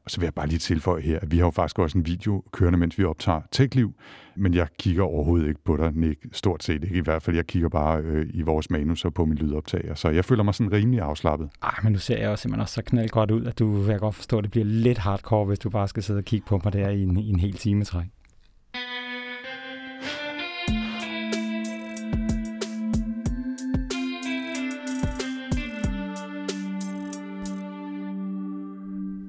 [0.09, 2.07] Og så vil jeg bare lige tilføje her, at vi har jo faktisk også en
[2.07, 3.95] video kørende, mens vi optager TechLiv,
[4.37, 6.27] men jeg kigger overhovedet ikke på dig, Nick.
[6.33, 7.37] Stort set ikke i hvert fald.
[7.37, 10.55] Jeg kigger bare øh, i vores manus og på min lydoptager, så jeg føler mig
[10.55, 11.49] sådan rimelig afslappet.
[11.63, 13.99] Ej, men nu ser jeg jo simpelthen også så knald godt ud, at du vil
[13.99, 16.61] godt forstå, at det bliver lidt hardcore, hvis du bare skal sidde og kigge på
[16.65, 18.07] mig der i en, i en hel time træk.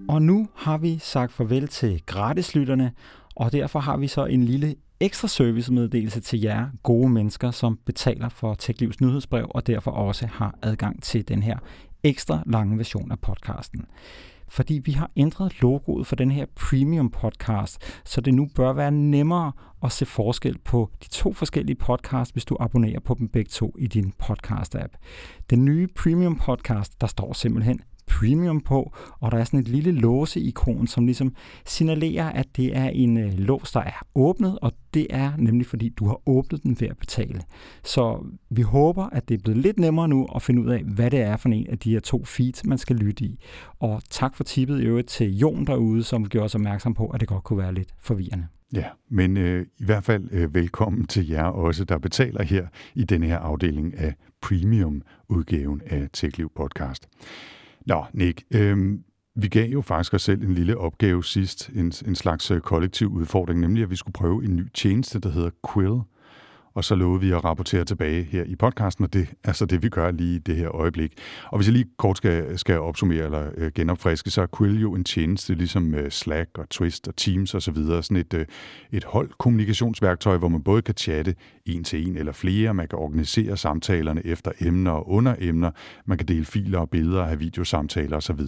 [0.09, 2.91] Og nu har vi sagt farvel til gratislytterne,
[3.35, 8.29] og derfor har vi så en lille ekstra servicemeddelelse til jer gode mennesker, som betaler
[8.29, 11.57] for TechLivs nyhedsbrev, og derfor også har adgang til den her
[12.03, 13.85] ekstra lange version af podcasten.
[14.47, 18.91] Fordi vi har ændret logoet for den her premium podcast, så det nu bør være
[18.91, 19.51] nemmere
[19.83, 23.75] at se forskel på de to forskellige podcasts, hvis du abonnerer på dem begge to
[23.79, 24.97] i din podcast-app.
[25.49, 29.91] Den nye premium podcast, der står simpelthen Premium på, og der er sådan et lille
[29.91, 35.07] låseikon, som ligesom signalerer, at det er en øh, lås, der er åbnet, og det
[35.09, 37.41] er nemlig fordi, du har åbnet den ved at betale.
[37.83, 41.11] Så vi håber, at det er blevet lidt nemmere nu at finde ud af, hvad
[41.11, 43.39] det er for en af de her to feeds, man skal lytte i.
[43.79, 47.19] Og tak for tippet i øvrigt til Jon derude, som gjorde os opmærksom på, at
[47.19, 48.47] det godt kunne være lidt forvirrende.
[48.73, 53.03] Ja, men øh, i hvert fald øh, velkommen til jer også, der betaler her i
[53.03, 57.07] denne her afdeling af premium-udgaven af TechLiv Podcast.
[57.85, 58.99] Nå, Nick, øh,
[59.35, 63.07] vi gav jo faktisk os selv en lille opgave sidst, en, en slags øh, kollektiv
[63.07, 65.99] udfordring, nemlig at vi skulle prøve en ny tjeneste, der hedder Quill
[66.73, 69.83] og så lovede vi at rapportere tilbage her i podcasten, og det er så det,
[69.83, 71.13] vi gør lige i det her øjeblik.
[71.45, 74.95] Og hvis jeg lige kort skal, skal opsummere eller øh, genopfriske, så er Quill jo
[74.95, 78.45] en tjeneste, ligesom øh, Slack og Twist og Teams osv., så sådan et, øh,
[78.91, 83.57] et holdkommunikationsværktøj, hvor man både kan chatte en til en eller flere, man kan organisere
[83.57, 85.71] samtalerne efter emner og underemner,
[86.05, 88.39] man kan dele filer og billeder, have videosamtaler osv.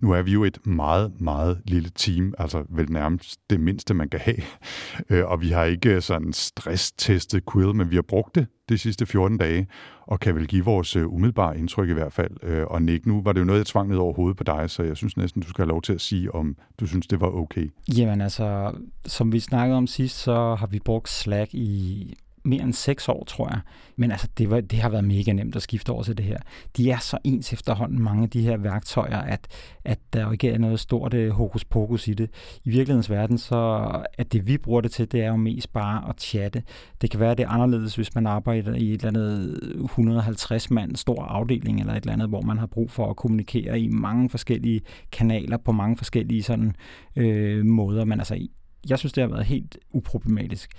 [0.00, 4.08] Nu er vi jo et meget, meget lille team, altså vel nærmest det mindste, man
[4.08, 4.42] kan have,
[5.10, 8.46] øh, og vi har ikke øh, sådan stresstestet Quill Quill, men vi har brugt det
[8.68, 9.66] de sidste 14 dage,
[10.06, 12.30] og kan vel give vores øh, umiddelbare indtryk i hvert fald.
[12.42, 14.70] Øh, og Nick, nu var det jo noget, jeg tvang ned over hovedet på dig,
[14.70, 17.20] så jeg synes næsten, du skal have lov til at sige, om du synes, det
[17.20, 17.70] var okay.
[17.96, 18.72] Jamen altså,
[19.06, 23.24] som vi snakkede om sidst, så har vi brugt Slack i mere end seks år,
[23.24, 23.60] tror jeg.
[23.96, 26.38] Men altså, det, var, det har været mega nemt at skifte over til det her.
[26.76, 29.48] De er så ens efterhånden, mange af de her værktøjer, at,
[29.84, 32.30] at der ikke er noget stort uh, hokus pokus i det.
[32.64, 36.08] I virkelighedens verden, så at det vi bruger det til, det er jo mest bare
[36.08, 36.62] at chatte.
[37.00, 40.70] Det kan være, at det er anderledes, hvis man arbejder i et eller andet 150
[40.70, 43.88] mand stor afdeling, eller et eller andet, hvor man har brug for at kommunikere i
[43.88, 44.80] mange forskellige
[45.12, 46.74] kanaler, på mange forskellige sådan,
[47.16, 48.04] øh, måder.
[48.04, 48.46] Men altså,
[48.88, 50.70] jeg synes, det har været helt uproblematisk.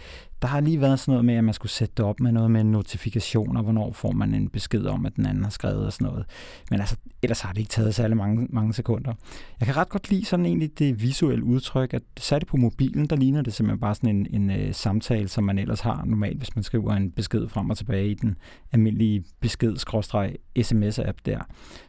[0.41, 2.51] Der har lige været sådan noget med, at man skulle sætte det op med noget
[2.51, 6.07] med notifikationer, hvornår får man en besked om, at den anden har skrevet og sådan
[6.07, 6.25] noget.
[6.69, 9.13] Men altså, ellers har det ikke taget særlig mange, mange sekunder.
[9.59, 13.05] Jeg kan ret godt lide sådan egentlig det visuelle udtryk, at sat det på mobilen,
[13.05, 16.37] der ligner det simpelthen bare sådan en, en uh, samtale, som man ellers har normalt,
[16.37, 18.35] hvis man skriver en besked frem og tilbage i den
[18.71, 21.39] almindelige besked-sms-app der.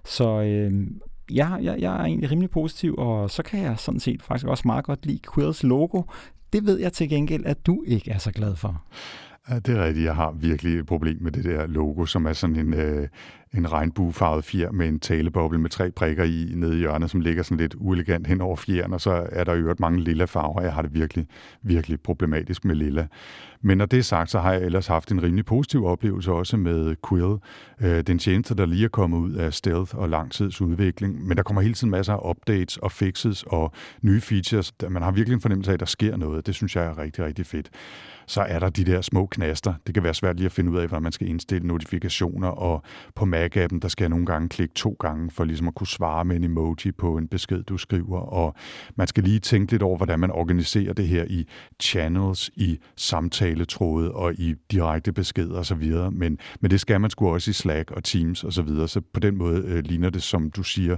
[0.04, 0.86] Så øh,
[1.30, 4.62] jeg, jeg, jeg er egentlig rimelig positiv, og så kan jeg sådan set faktisk også
[4.66, 6.02] meget godt lide Quills logo.
[6.52, 8.84] Det ved jeg til gengæld, at du ikke er så glad for.
[9.50, 10.04] Ja, det er rigtigt.
[10.04, 13.08] Jeg har virkelig et problem med det der logo, som er sådan en, øh,
[13.54, 17.42] en regnbuefarvet fjer med en taleboble med tre prikker i nede i hjørnet, som ligger
[17.42, 20.62] sådan lidt uelegant hen over fjeren, og så er der i øvrigt mange lilla farver.
[20.62, 21.26] Jeg har det virkelig,
[21.62, 23.06] virkelig problematisk med lilla.
[23.60, 26.56] Men når det er sagt, så har jeg ellers haft en rimelig positiv oplevelse også
[26.56, 27.36] med Quill.
[27.80, 31.62] Øh, den tjeneste, der lige er kommet ud af stealth og langtidsudvikling, men der kommer
[31.62, 34.74] hele tiden masser af updates og fixes og nye features.
[34.90, 36.46] Man har virkelig en fornemmelse af, at der sker noget.
[36.46, 37.70] Det synes jeg er rigtig, rigtig fedt
[38.32, 39.74] så er der de der små knaster.
[39.86, 42.82] Det kan være svært lige at finde ud af, hvordan man skal indstille notifikationer, og
[43.14, 46.24] på Mac-appen, der skal jeg nogle gange klikke to gange, for ligesom at kunne svare
[46.24, 48.54] med en emoji på en besked, du skriver, og
[48.96, 51.48] man skal lige tænke lidt over, hvordan man organiserer det her i
[51.82, 57.50] channels, i samtaletråde og i direkte beskeder osv., men, men det skal man sgu også
[57.50, 58.88] i Slack og Teams osv., så, videre.
[58.88, 60.96] så på den måde øh, ligner det, som du siger,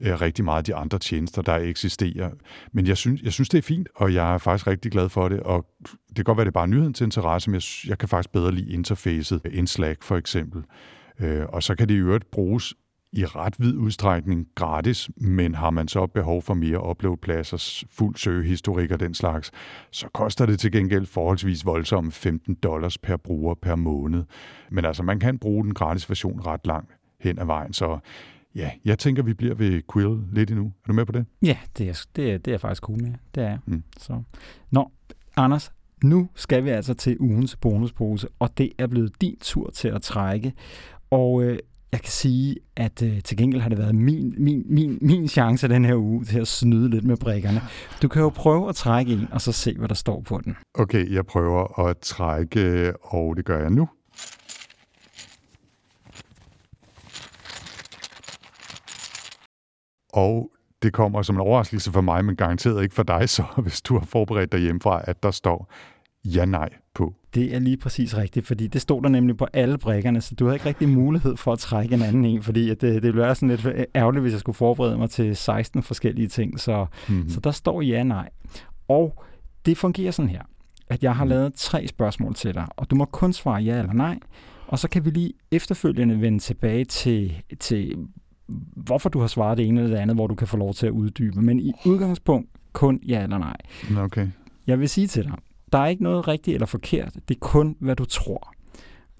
[0.00, 2.30] øh, rigtig meget af de andre tjenester, der eksisterer.
[2.72, 5.28] Men jeg synes, jeg synes, det er fint, og jeg er faktisk rigtig glad for
[5.28, 5.66] det, og
[6.10, 8.32] det kan godt være, det er bare nyheden til interesse, men jeg, jeg kan faktisk
[8.32, 10.62] bedre lide interfacet end Slack for eksempel.
[11.20, 12.74] Øh, og så kan det i øvrigt bruges
[13.12, 18.90] i ret vid udstrækning gratis, men har man så behov for mere uploadpladser, fuld søgehistorik
[18.90, 19.50] og den slags,
[19.90, 24.24] så koster det til gengæld forholdsvis voldsomt 15 dollars per bruger per måned.
[24.70, 27.98] Men altså, man kan bruge den gratis version ret langt hen ad vejen, så
[28.54, 30.66] Ja, jeg tænker, vi bliver ved Quill lidt endnu.
[30.66, 31.26] Er du med på det?
[31.42, 33.14] Ja, det er, det er, det er faktisk cool med.
[33.34, 33.82] Det er mm.
[33.98, 34.22] Så.
[34.70, 34.90] Nå,
[35.36, 35.72] Anders,
[36.04, 40.02] nu skal vi altså til ugens bonuspose, og det er blevet din tur til at
[40.02, 40.52] trække.
[41.10, 41.58] Og øh,
[41.92, 45.68] jeg kan sige, at øh, til gengæld har det været min, min, min, min chance
[45.68, 47.60] den her uge til at snyde lidt med brikkerne.
[48.02, 50.56] Du kan jo prøve at trække en, og så se, hvad der står på den.
[50.74, 53.88] Okay, jeg prøver at trække, og det gør jeg nu.
[60.12, 60.50] Og
[60.82, 63.98] det kommer som en overraskelse for mig, men garanteret ikke for dig så, hvis du
[63.98, 65.72] har forberedt dig hjemmefra, at der står
[66.24, 67.14] ja-nej på.
[67.34, 70.44] Det er lige præcis rigtigt, fordi det stod der nemlig på alle brækkerne, så du
[70.44, 73.34] havde ikke rigtig mulighed for at trække en anden en, fordi det, det ville være
[73.34, 76.60] sådan lidt ærgerligt, hvis jeg skulle forberede mig til 16 forskellige ting.
[76.60, 77.28] Så, mm-hmm.
[77.28, 78.28] så der står ja-nej.
[78.88, 79.24] Og
[79.66, 80.42] det fungerer sådan her,
[80.90, 81.30] at jeg har mhm.
[81.30, 84.18] lavet tre spørgsmål til dig, og du må kun svare ja eller nej,
[84.66, 87.96] og så kan vi lige efterfølgende vende tilbage til, til
[88.76, 90.86] hvorfor du har svaret det ene eller det andet, hvor du kan få lov til
[90.86, 91.42] at uddybe.
[91.42, 93.56] Men i udgangspunkt kun ja eller nej.
[93.98, 94.28] Okay.
[94.66, 95.34] Jeg vil sige til dig,
[95.72, 97.14] der er ikke noget rigtigt eller forkert.
[97.28, 98.54] Det er kun, hvad du tror.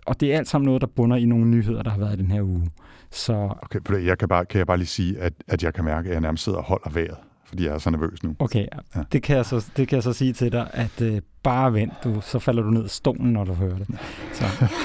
[0.06, 2.22] Og det er alt sammen noget, der bunder i nogle nyheder, der har været i
[2.22, 2.70] den her uge.
[3.10, 3.54] Så...
[3.62, 6.12] Okay, jeg kan, bare, kan jeg bare lige sige, at, at jeg kan mærke, at
[6.12, 8.36] jeg nærmest sidder og holder vejret, fordi jeg er så nervøs nu.
[8.38, 8.66] Okay,
[8.96, 9.02] ja.
[9.12, 11.92] det, kan jeg så, det kan jeg så sige til dig, at øh, bare vent,
[12.04, 13.88] du, så falder du ned af stolen, når du hører det.
[14.32, 14.44] Så.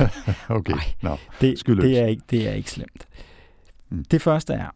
[0.55, 3.07] okay, Ej, no, det, det, er ikke, det er ikke slemt.
[3.89, 4.05] Mm.
[4.11, 4.69] Det første er,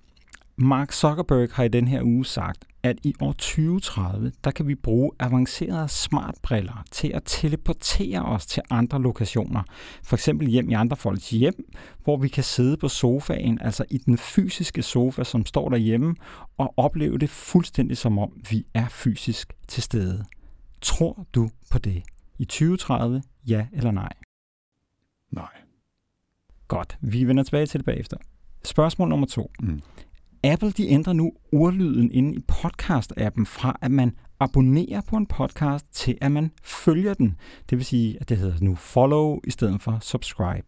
[0.61, 4.75] Mark Zuckerberg har i den her uge sagt, at i år 2030, der kan vi
[4.75, 9.63] bruge avancerede smartbriller til at teleportere os til andre lokationer.
[10.03, 13.97] For eksempel hjem i andre folks hjem, hvor vi kan sidde på sofaen, altså i
[13.97, 16.15] den fysiske sofa, som står derhjemme,
[16.57, 20.25] og opleve det fuldstændig som om vi er fysisk til stede.
[20.81, 22.03] Tror du på det?
[22.37, 24.13] I 2030, ja eller nej?
[25.31, 25.51] Nej.
[26.67, 28.17] Godt, vi vender tilbage til det bagefter.
[28.65, 29.51] Spørgsmål nummer to.
[29.59, 29.81] Mm.
[30.43, 35.85] Apple de ændrer nu ordlyden inde i podcast-appen fra, at man abonnerer på en podcast,
[35.91, 37.35] til at man følger den.
[37.69, 40.67] Det vil sige, at det hedder nu follow i stedet for subscribe.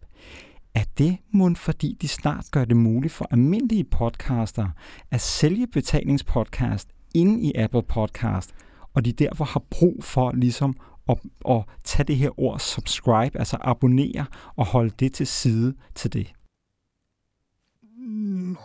[0.76, 4.70] Er det mund fordi de snart gør det muligt for almindelige podcaster
[5.12, 8.52] at sælge betalingspodcast inde i Apple Podcast,
[8.94, 10.76] og de derfor har brug for ligesom
[11.10, 11.18] at,
[11.50, 14.26] at tage det her ord subscribe, altså abonnere,
[14.56, 16.34] og holde det til side til det?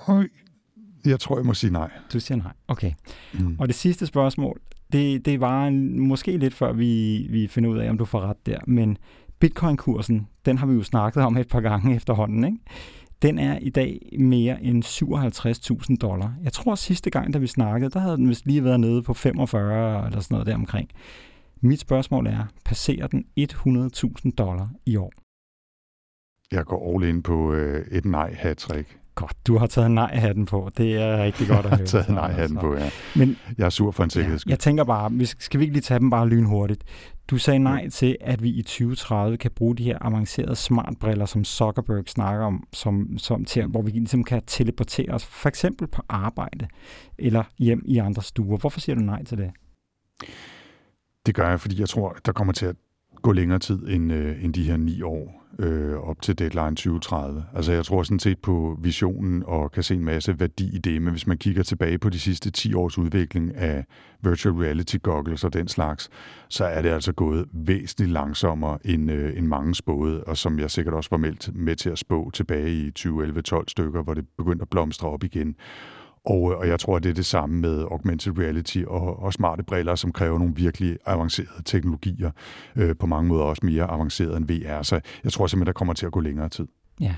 [0.09, 0.29] Nej.
[1.05, 1.91] Jeg tror, jeg må sige nej.
[2.13, 2.53] Du siger nej.
[2.69, 2.93] Okay.
[3.35, 3.57] Mm.
[3.59, 4.61] Og det sidste spørgsmål,
[4.93, 8.21] det, det var en, måske lidt før vi, vi finder ud af, om du får
[8.21, 8.99] ret der, men
[9.39, 12.59] bitcoin-kursen, den har vi jo snakket om et par gange efterhånden, ikke?
[13.23, 14.85] Den er i dag mere end
[15.91, 16.35] 57.000 dollar.
[16.43, 19.15] Jeg tror sidste gang, da vi snakkede, der havde den vist lige været nede på
[19.15, 20.89] 45 eller sådan noget der omkring.
[21.61, 25.13] Mit spørgsmål er, passerer den 100.000 dollar i år?
[26.53, 28.99] Jeg går all in på øh, et nej-hat-trick.
[29.17, 30.71] Godt, du har taget nej-hatten på.
[30.77, 31.73] Det er rigtig godt at høre.
[31.79, 32.91] jeg har taget nej-hatten på, ja.
[33.17, 35.83] Men, jeg er sur for en sikkerheds ja, Jeg tænker bare, skal vi ikke lige
[35.83, 36.85] tage dem bare lynhurtigt?
[37.31, 41.45] Du sagde nej til, at vi i 2030 kan bruge de her avancerede smartbriller, som
[41.45, 46.03] Zuckerberg snakker om, som, som til, hvor vi ligesom kan teleportere os, for eksempel på
[46.09, 46.69] arbejde
[47.19, 48.59] eller hjem i andre stuer.
[48.59, 49.51] Hvorfor siger du nej til det?
[51.27, 52.77] Det gør jeg, fordi jeg tror, der kommer til at
[53.23, 57.45] gå længere tid end, øh, end de her ni år øh, op til deadline 2030.
[57.55, 61.03] Altså jeg tror sådan set på visionen og kan se en masse værdi i det,
[61.03, 63.85] men hvis man kigger tilbage på de sidste 10 års udvikling af
[64.23, 66.11] virtual reality goggles og den slags,
[66.49, 70.71] så er det altså gået væsentligt langsommere end, øh, end mange spåede, og som jeg
[70.71, 74.63] sikkert også var meldt med til at spå tilbage i 2011-12 stykker, hvor det begyndte
[74.63, 75.57] at blomstre op igen.
[76.27, 79.63] Og, øh, og jeg tror, det er det samme med augmented reality og, og smarte
[79.63, 82.31] briller, som kræver nogle virkelig avancerede teknologier.
[82.77, 84.83] Øh, på mange måder også mere avancerede end VR.
[84.83, 86.67] Så jeg tror simpelthen, der kommer til at gå længere tid.
[87.01, 87.15] Ja,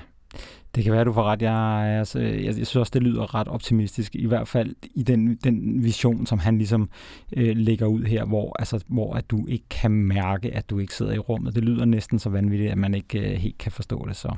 [0.75, 1.41] det kan være, du får ret.
[1.41, 1.53] Jeg,
[1.99, 5.83] altså, jeg, jeg synes også, det lyder ret optimistisk, i hvert fald i den, den
[5.83, 6.89] vision, som han ligesom
[7.37, 10.95] øh, lægger ud her, hvor, altså, hvor at du ikke kan mærke, at du ikke
[10.95, 11.55] sidder i rummet.
[11.55, 14.15] Det lyder næsten så vanvittigt, at man ikke øh, helt kan forstå det.
[14.15, 14.35] Så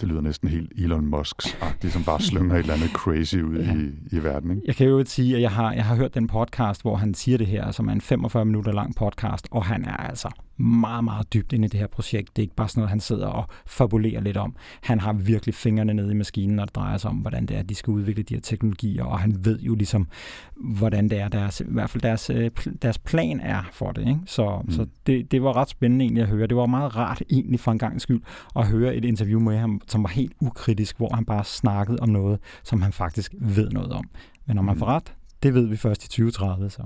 [0.00, 1.56] det lyder næsten helt Elon Musks
[1.90, 3.74] som bare slynger et eller andet crazy ud ja.
[3.74, 4.50] i, i verden.
[4.50, 4.62] Ikke?
[4.66, 7.38] Jeg kan jo sige, at jeg har, jeg har hørt den podcast, hvor han siger
[7.38, 10.28] det her, som er en 45 minutter lang podcast, og han er altså
[10.60, 12.36] meget, meget dybt inde i det her projekt.
[12.36, 14.56] Det er ikke bare sådan noget, han sidder og fabulerer lidt om.
[14.82, 17.60] Han har virkelig fingrene nede i maskinen, når det drejer sig om, hvordan det er,
[17.60, 20.08] at de skal udvikle de her teknologier, og han ved jo ligesom,
[20.56, 22.50] hvordan det er, deres, i hvert fald deres, øh,
[22.82, 24.08] deres plan er for det.
[24.08, 24.20] Ikke?
[24.26, 24.70] Så, mm.
[24.70, 26.46] så det, det var ret spændende egentlig at høre.
[26.46, 28.22] Det var meget rart egentlig for en gang skyld
[28.56, 32.08] at høre et interview med ham, som var helt ukritisk, hvor han bare snakkede om
[32.08, 34.04] noget, som han faktisk ved noget om.
[34.46, 34.78] Men når man mm.
[34.78, 36.70] får ret, det ved vi først i 2030.
[36.70, 36.82] Så.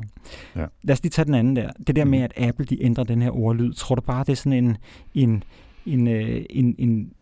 [0.57, 0.67] Ja.
[0.83, 1.71] Lad os lige tage den anden der.
[1.87, 2.25] Det der med, mm.
[2.25, 4.77] at Apple de ændrer den her ordlyd, tror du bare, det er sådan en,
[5.15, 5.45] en,
[5.87, 7.13] en, øh, en, en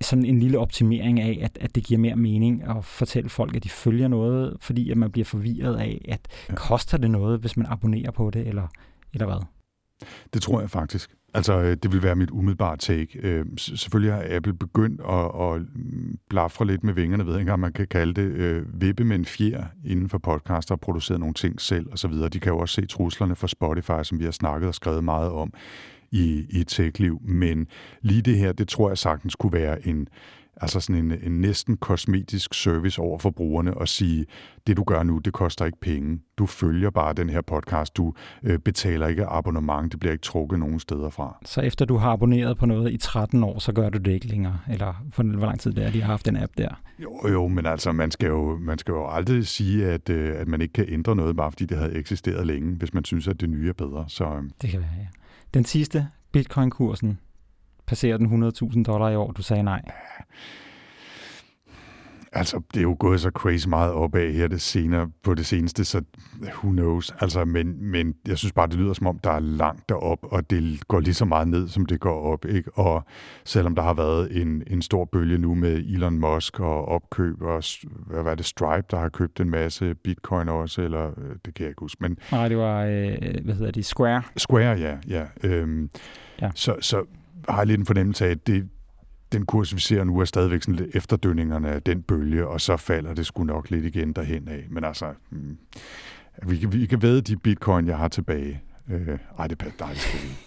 [0.00, 3.64] sådan en lille optimering af, at, at det giver mere mening at fortælle folk, at
[3.64, 6.54] de følger noget, fordi at man bliver forvirret af, at ja.
[6.54, 8.68] koster det noget, hvis man abonnerer på det, eller,
[9.12, 9.46] eller hvad?
[10.34, 11.14] Det tror jeg faktisk.
[11.34, 13.18] Altså, øh, det vil være mit umiddelbare take.
[13.22, 17.52] Øh, selvfølgelig har Apple begyndt at, at mm, blafre lidt med vingerne, ved jeg ikke,
[17.52, 21.20] om man kan kalde det, øh, vippe med en fjer inden for podcaster og produceret
[21.20, 22.12] nogle ting selv osv.
[22.12, 25.30] De kan jo også se truslerne fra Spotify, som vi har snakket og skrevet meget
[25.30, 25.52] om
[26.10, 27.20] i, i et tech-liv.
[27.24, 27.66] Men
[28.02, 30.08] lige det her, det tror jeg sagtens kunne være en,
[30.56, 34.26] altså sådan en, en næsten kosmetisk service over for brugerne og sige,
[34.66, 36.20] det du gør nu, det koster ikke penge.
[36.38, 37.96] Du følger bare den her podcast.
[37.96, 39.92] Du øh, betaler ikke abonnement.
[39.92, 41.38] Det bliver ikke trukket nogen steder fra.
[41.44, 44.26] Så efter du har abonneret på noget i 13 år, så gør du det ikke
[44.26, 44.58] længere?
[44.70, 46.80] Eller for hvor lang tid det er, de har haft den app der?
[46.98, 50.48] Jo, jo, men altså, man skal jo, man skal jo aldrig sige, at, øh, at
[50.48, 53.40] man ikke kan ændre noget, bare fordi det havde eksisteret længe, hvis man synes, at
[53.40, 54.04] det nye er bedre.
[54.08, 54.42] Så, øh.
[54.62, 55.06] Det kan være, ja.
[55.54, 57.18] Den sidste, bitcoin-kursen,
[57.86, 59.30] passerer den 100.000 dollar i år?
[59.32, 59.82] Du sagde nej.
[62.34, 65.84] Altså, det er jo gået så crazy meget opad her det senere, på det seneste,
[65.84, 66.02] så
[66.42, 67.14] who knows.
[67.20, 70.50] Altså, men, men jeg synes bare, det lyder som om, der er langt derop, og
[70.50, 72.44] det går lige så meget ned, som det går op.
[72.44, 72.70] Ikke?
[72.74, 73.04] Og
[73.44, 77.64] selvom der har været en, en stor bølge nu med Elon Musk og opkøb, og
[78.06, 81.62] hvad var det, Stripe, der har købt en masse bitcoin også, eller øh, det kan
[81.64, 81.98] jeg ikke huske.
[82.00, 84.22] Men, Nej, det var, øh, hvad hedder det, Square?
[84.36, 84.96] Square, ja.
[85.08, 85.24] ja.
[85.44, 85.90] Øhm,
[86.40, 86.50] ja.
[86.54, 87.04] Så, så
[87.48, 88.68] har jeg lidt en fornemmelse af, at det,
[89.32, 92.76] den kurs, vi ser nu, er stadigvæk sådan lidt efterdønningerne af den bølge, og så
[92.76, 94.66] falder det sgu nok lidt igen derhen af.
[94.70, 95.58] Men altså, mm,
[96.46, 98.62] vi, kan, vi kan ved de bitcoin, jeg har tilbage.
[98.90, 100.38] Øh, ej, det er dejligt.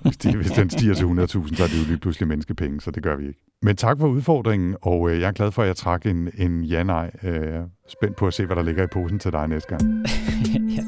[0.00, 2.90] Hvis, de, hvis den stiger til 100.000, så er det jo lige pludselig menneskepenge, så
[2.90, 3.40] det gør vi ikke.
[3.62, 6.64] Men tak for udfordringen, og øh, jeg er glad for, at jeg trak en, en
[6.64, 7.10] ja-nej.
[7.22, 9.82] Øh, spændt på at se, hvad der ligger i posen til dig næste gang.
[10.76, 10.82] ja.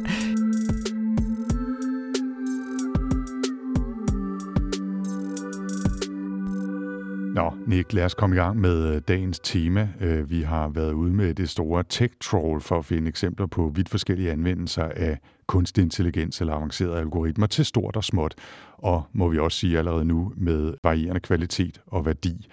[7.37, 9.89] Nå, Nick, lad os komme i gang med øh, dagens tema.
[10.01, 13.89] Øh, vi har været ude med det store tech-troll for at finde eksempler på vidt
[13.89, 18.35] forskellige anvendelser af kunstig intelligens eller avancerede algoritmer til stort og småt,
[18.73, 22.49] og må vi også sige allerede nu med varierende kvalitet og værdi.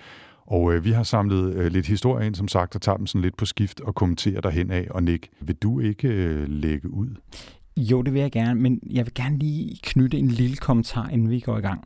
[0.45, 3.21] Og øh, vi har samlet øh, lidt historie ind, som sagt, og tager dem sådan
[3.21, 4.87] lidt på skift og kommenterer derhen af.
[4.89, 7.09] Og Nick, vil du ikke øh, lægge ud?
[7.77, 11.29] Jo, det vil jeg gerne, men jeg vil gerne lige knytte en lille kommentar, inden
[11.29, 11.83] vi går i gang.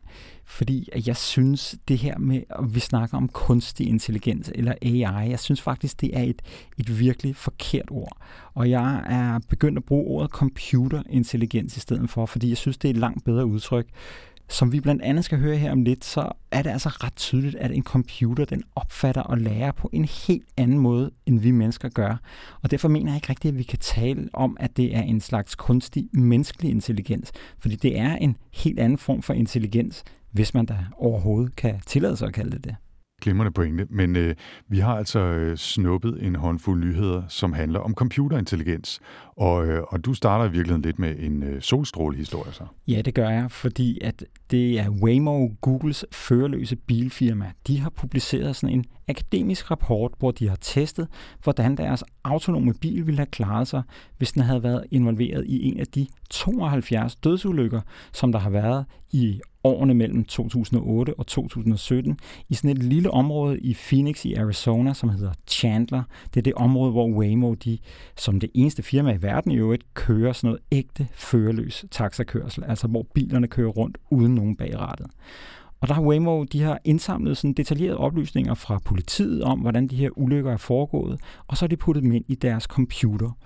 [0.49, 5.39] Fordi jeg synes, det her med, at vi snakker om kunstig intelligens eller AI, jeg
[5.39, 6.41] synes faktisk, det er et,
[6.77, 8.17] et virkelig forkert ord.
[8.53, 12.87] Og jeg er begyndt at bruge ordet computerintelligens i stedet for, fordi jeg synes, det
[12.87, 13.87] er et langt bedre udtryk.
[14.49, 17.55] Som vi blandt andet skal høre her om lidt, så er det altså ret tydeligt,
[17.55, 21.89] at en computer den opfatter og lærer på en helt anden måde, end vi mennesker
[21.89, 22.15] gør.
[22.61, 25.21] Og derfor mener jeg ikke rigtigt, at vi kan tale om, at det er en
[25.21, 27.31] slags kunstig menneskelig intelligens.
[27.59, 30.03] Fordi det er en helt anden form for intelligens,
[30.37, 32.75] hvis man da overhovedet kan tillade sig at kalde det det.
[33.21, 34.35] Glimrende pointe, men øh,
[34.67, 38.99] vi har altså øh, snuppet en håndfuld nyheder, som handler om computerintelligens.
[39.37, 42.63] Og, øh, og du starter i virkeligheden lidt med en øh, solstrålehistorie så.
[42.87, 47.51] Ja, det gør jeg, fordi at det er Waymo, Googles førerløse bilfirma.
[47.67, 51.07] De har publiceret sådan en akademisk rapport, hvor de har testet,
[51.43, 53.81] hvordan deres autonome bil ville have klaret sig,
[54.17, 57.81] hvis den havde været involveret i en af de 72 dødsulykker,
[58.13, 62.19] som der har været i årene mellem 2008 og 2017
[62.49, 66.03] i sådan et lille område i Phoenix i Arizona, som hedder Chandler.
[66.33, 67.77] Det er det område, hvor Waymo, de,
[68.17, 72.87] som det eneste firma i verden i øvrigt, kører sådan noget ægte førerløs taxakørsel, altså
[72.87, 75.07] hvor bilerne kører rundt uden nogen bagrettet.
[75.81, 79.95] Og der har Waymo, de har indsamlet sådan detaljerede oplysninger fra politiet om, hvordan de
[79.95, 83.37] her ulykker er foregået, og så har de puttet dem ind i deres computer.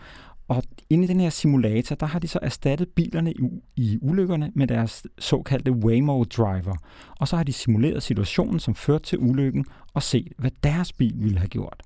[0.48, 3.36] Og inde i den her simulator, der har de så erstattet bilerne i,
[3.76, 6.76] i ulykkerne med deres såkaldte Waymo Driver.
[7.20, 11.14] Og så har de simuleret situationen, som førte til ulykken, og set, hvad deres bil
[11.16, 11.84] ville have gjort.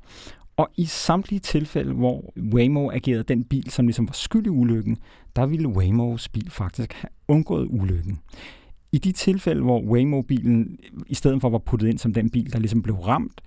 [0.57, 4.97] Og i samtlige tilfælde, hvor Waymo agerede den bil, som ligesom var skyld i ulykken,
[5.35, 8.19] der ville Waymos bil faktisk have undgået ulykken.
[8.91, 10.77] I de tilfælde, hvor Waymo-bilen
[11.07, 13.41] i stedet for var puttet ind som den bil, der ligesom blev ramt,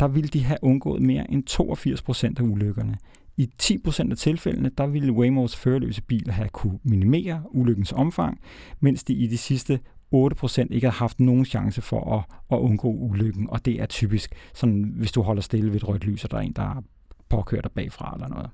[0.00, 2.96] der ville de have undgået mere end 82 procent af ulykkerne.
[3.36, 8.40] I 10% af tilfældene, der ville Waymos førerløse bil have kunne minimere ulykkens omfang,
[8.80, 9.80] mens de i de sidste
[10.16, 14.34] 8% ikke har haft nogen chance for at, at undgå ulykken, og det er typisk,
[14.54, 16.82] sådan, hvis du holder stille ved et rødt lys, og der er en, der
[17.28, 18.50] påkører dig bagfra eller noget.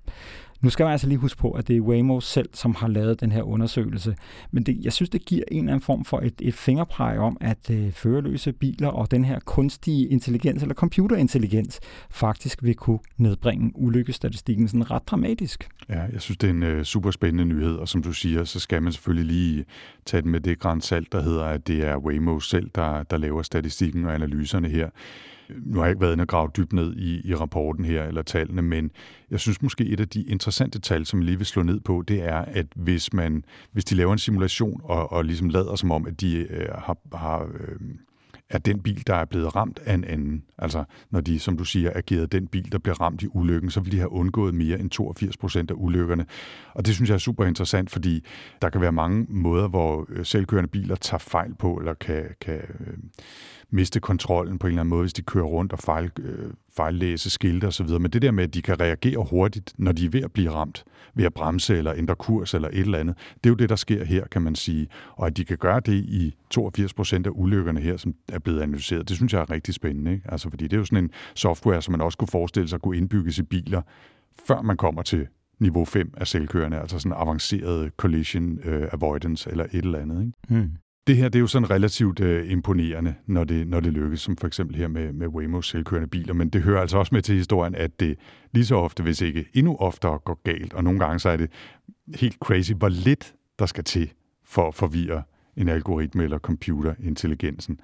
[0.63, 3.21] Nu skal man altså lige huske på, at det er Waymo selv, som har lavet
[3.21, 4.17] den her undersøgelse.
[4.51, 7.37] Men det, jeg synes, det giver en eller anden form for et, et fingerpræg om,
[7.41, 13.73] at øh, førerløse biler og den her kunstige intelligens eller computerintelligens faktisk vil kunne nedbringe
[13.75, 15.69] ulykkestatistikken sådan ret dramatisk.
[15.89, 18.61] Ja, jeg synes, det er en øh, super spændende nyhed, og som du siger, så
[18.61, 19.65] skal man selvfølgelig lige
[20.07, 23.43] tage det med det grænsalt, der hedder, at det er Waymo selv, der, der laver
[23.43, 24.89] statistikken og analyserne her
[25.49, 28.23] nu har jeg ikke været inde og grave dybt ned i, i rapporten her, eller
[28.23, 28.91] tallene, men
[29.31, 32.05] jeg synes måske et af de interessante tal, som jeg lige vil slå ned på,
[32.09, 35.91] det er, at hvis man, hvis de laver en simulation og, og ligesom lader som
[35.93, 37.77] om, at de øh, har, har øh,
[38.53, 40.45] er den bil, der er blevet ramt af en anden.
[40.59, 43.81] Altså, når de, som du siger, agerede den bil, der bliver ramt i ulykken, så
[43.81, 46.27] ville de have undgået mere end 82 procent af ulykkerne.
[46.75, 48.25] Og det synes jeg er super interessant, fordi
[48.63, 52.61] der kan være mange måder, hvor øh, selvkørende biler tager fejl på, eller kan, kan
[52.81, 52.97] øh,
[53.71, 57.31] miste kontrollen på en eller anden måde, hvis de kører rundt og fejl, øh, fejllæse
[57.31, 57.89] skilte osv.
[57.89, 60.51] Men det der med, at de kan reagere hurtigt, når de er ved at blive
[60.51, 63.69] ramt, ved at bremse eller ændre kurs eller et eller andet, det er jo det,
[63.69, 64.89] der sker her, kan man sige.
[65.17, 68.61] Og at de kan gøre det i 82 procent af ulykkerne her, som er blevet
[68.61, 70.13] analyseret, det synes jeg er rigtig spændende.
[70.13, 70.33] Ikke?
[70.33, 72.97] Altså, fordi det er jo sådan en software, som man også kunne forestille sig kunne
[72.97, 73.83] indbygges i biler,
[74.47, 75.27] før man kommer til
[75.61, 80.21] niveau 5 af selvkørende, altså sådan avanceret collision øh, avoidance eller et eller andet.
[80.21, 80.63] Ikke?
[80.63, 80.71] Mm.
[81.07, 84.37] Det her det er jo sådan relativt øh, imponerende, når det, når det lykkes, som
[84.37, 87.35] for eksempel her med, med Waymo selvkørende biler, men det hører altså også med til
[87.35, 88.19] historien, at det
[88.53, 91.51] lige så ofte, hvis ikke endnu oftere, går galt, og nogle gange så er det
[92.15, 94.13] helt crazy, hvor lidt der skal til
[94.45, 95.23] for at forvirre
[95.57, 97.81] en algoritme eller computerintelligensen.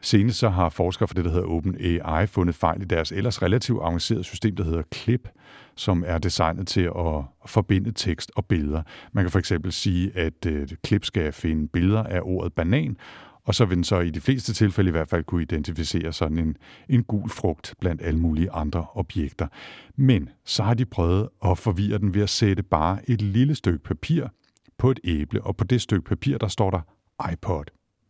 [0.00, 3.78] Senest så har forskere fra det, der hedder OpenAI, fundet fejl i deres ellers relativt
[3.82, 5.28] avancerede system, der hedder CLIP,
[5.76, 8.82] som er designet til at forbinde tekst og billeder.
[9.12, 12.96] Man kan for eksempel sige, at øh, et klip skal finde billeder af ordet banan,
[13.44, 16.38] og så vil den så i de fleste tilfælde i hvert fald kunne identificere sådan
[16.38, 16.56] en,
[16.88, 19.46] en gul frugt blandt alle mulige andre objekter.
[19.96, 23.78] Men så har de prøvet at forvirre den ved at sætte bare et lille stykke
[23.78, 24.26] papir
[24.78, 26.80] på et æble, og på det stykke papir, der står der
[27.32, 27.64] iPod.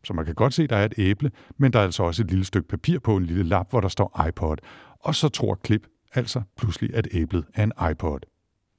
[0.05, 2.23] Så man kan godt se, at der er et æble, men der er altså også
[2.23, 4.57] et lille stykke papir på en lille lap, hvor der står iPod.
[5.01, 5.87] Og så tror Klip
[6.17, 8.19] altså pludselig, at æblet er en iPod.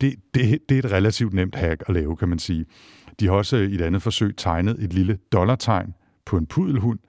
[0.01, 2.65] Det, det, det er et relativt nemt hack at lave, kan man sige.
[3.19, 5.93] De har også øh, i et andet forsøg tegnet et lille dollartegn
[6.25, 6.99] på en pudelhund,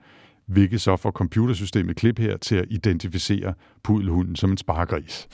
[0.45, 3.53] hvilket så får computersystemet klip her til at identificere
[3.83, 5.27] pudelhunden som en sparegris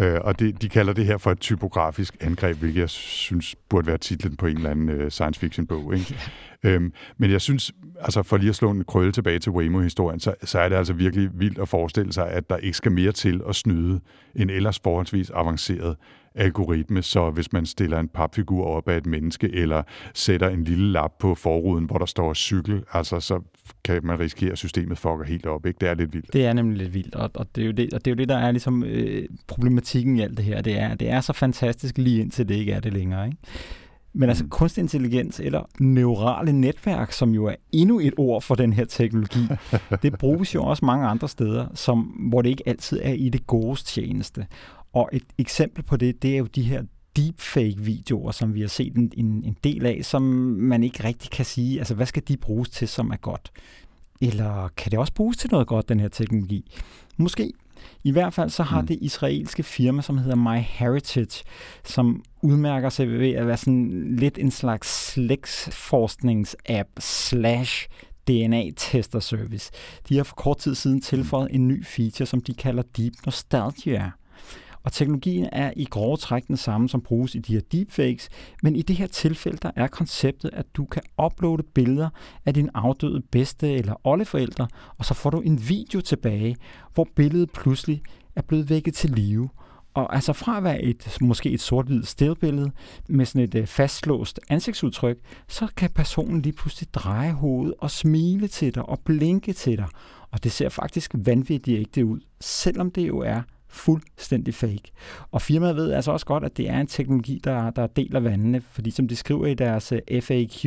[0.00, 3.86] øh, og det, de kalder det her for et typografisk angreb, hvilket jeg synes burde
[3.86, 5.94] være titlen på en eller anden øh, science fiction bog.
[5.94, 6.16] Ikke?
[6.62, 10.34] Øhm, men jeg synes, altså for lige at slå en krølle tilbage til Waymo-historien, så,
[10.44, 13.40] så er det altså virkelig vildt at forestille sig, at der ikke skal mere til
[13.48, 14.00] at snyde
[14.36, 15.96] en ellers forholdsvis avanceret
[16.34, 19.82] algoritme, så hvis man stiller en papfigur op af et menneske, eller
[20.14, 23.40] sætter en lille lap på forruden, hvor der står cykel, altså så
[23.84, 25.66] kan man risikere, at systemet fucker helt op.
[25.66, 25.78] Ikke?
[25.80, 26.32] Det er lidt vildt.
[26.32, 28.18] Det er nemlig lidt vildt, og, og, det, er jo det, og det er jo
[28.18, 30.60] det, der er ligesom øh, problematikken i alt det her.
[30.60, 33.26] Det er, det er så fantastisk lige indtil det ikke er det længere.
[33.26, 33.38] Ikke?
[34.12, 34.50] Men altså mm.
[34.50, 39.40] kunstig intelligens eller neurale netværk, som jo er endnu et ord for den her teknologi,
[40.02, 43.46] det bruges jo også mange andre steder, som, hvor det ikke altid er i det
[43.46, 44.46] gode tjeneste.
[44.98, 46.82] Og et eksempel på det, det er jo de her
[47.16, 51.44] deepfake-videoer, som vi har set en, en, en del af, som man ikke rigtig kan
[51.44, 53.50] sige, altså hvad skal de bruges til, som er godt?
[54.20, 56.70] Eller kan det også bruges til noget godt, den her teknologi?
[57.16, 57.52] Måske.
[58.04, 58.86] I hvert fald så har mm.
[58.86, 61.44] det israelske firma, som hedder MyHeritage,
[61.84, 67.88] som udmærker sig ved at være sådan lidt en slags slægtsforsknings-app slash
[68.28, 69.70] DNA-tester service.
[70.08, 74.10] De har for kort tid siden tilføjet en ny feature, som de kalder Deep Nostalgia.
[74.82, 78.28] Og teknologien er i grove træk den samme, som bruges i de her deepfakes,
[78.62, 82.08] men i det her tilfælde, der er konceptet, at du kan uploade billeder
[82.46, 84.68] af din afdøde bedste- eller oldeforældre,
[84.98, 86.56] og så får du en video tilbage,
[86.94, 88.02] hvor billedet pludselig
[88.36, 89.48] er blevet vækket til live.
[89.94, 92.70] Og altså fra at være et, måske et sort-hvidt stillbillede
[93.08, 95.16] med sådan et øh, fastlåst ansigtsudtryk,
[95.48, 99.88] så kan personen lige pludselig dreje hovedet og smile til dig og blinke til dig.
[100.30, 104.92] Og det ser faktisk vanvittigt ægte ud, selvom det jo er fuldstændig fake.
[105.30, 108.60] Og firmaet ved altså også godt, at det er en teknologi, der, der deler vandene,
[108.60, 110.64] fordi som de skriver i deres øh, FAQ,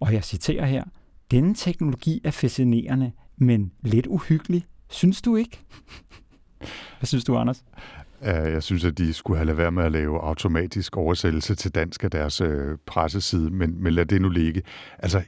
[0.00, 0.84] og jeg citerer her,
[1.30, 4.64] denne teknologi er fascinerende, men lidt uhyggelig.
[4.90, 5.60] Synes du ikke?
[6.98, 7.64] Hvad synes du, Anders?
[8.22, 12.04] Jeg synes, at de skulle have lade være med at lave automatisk oversættelse til dansk
[12.04, 14.62] af deres øh, presseside, men, men lad det nu ligge.
[14.98, 15.22] Altså,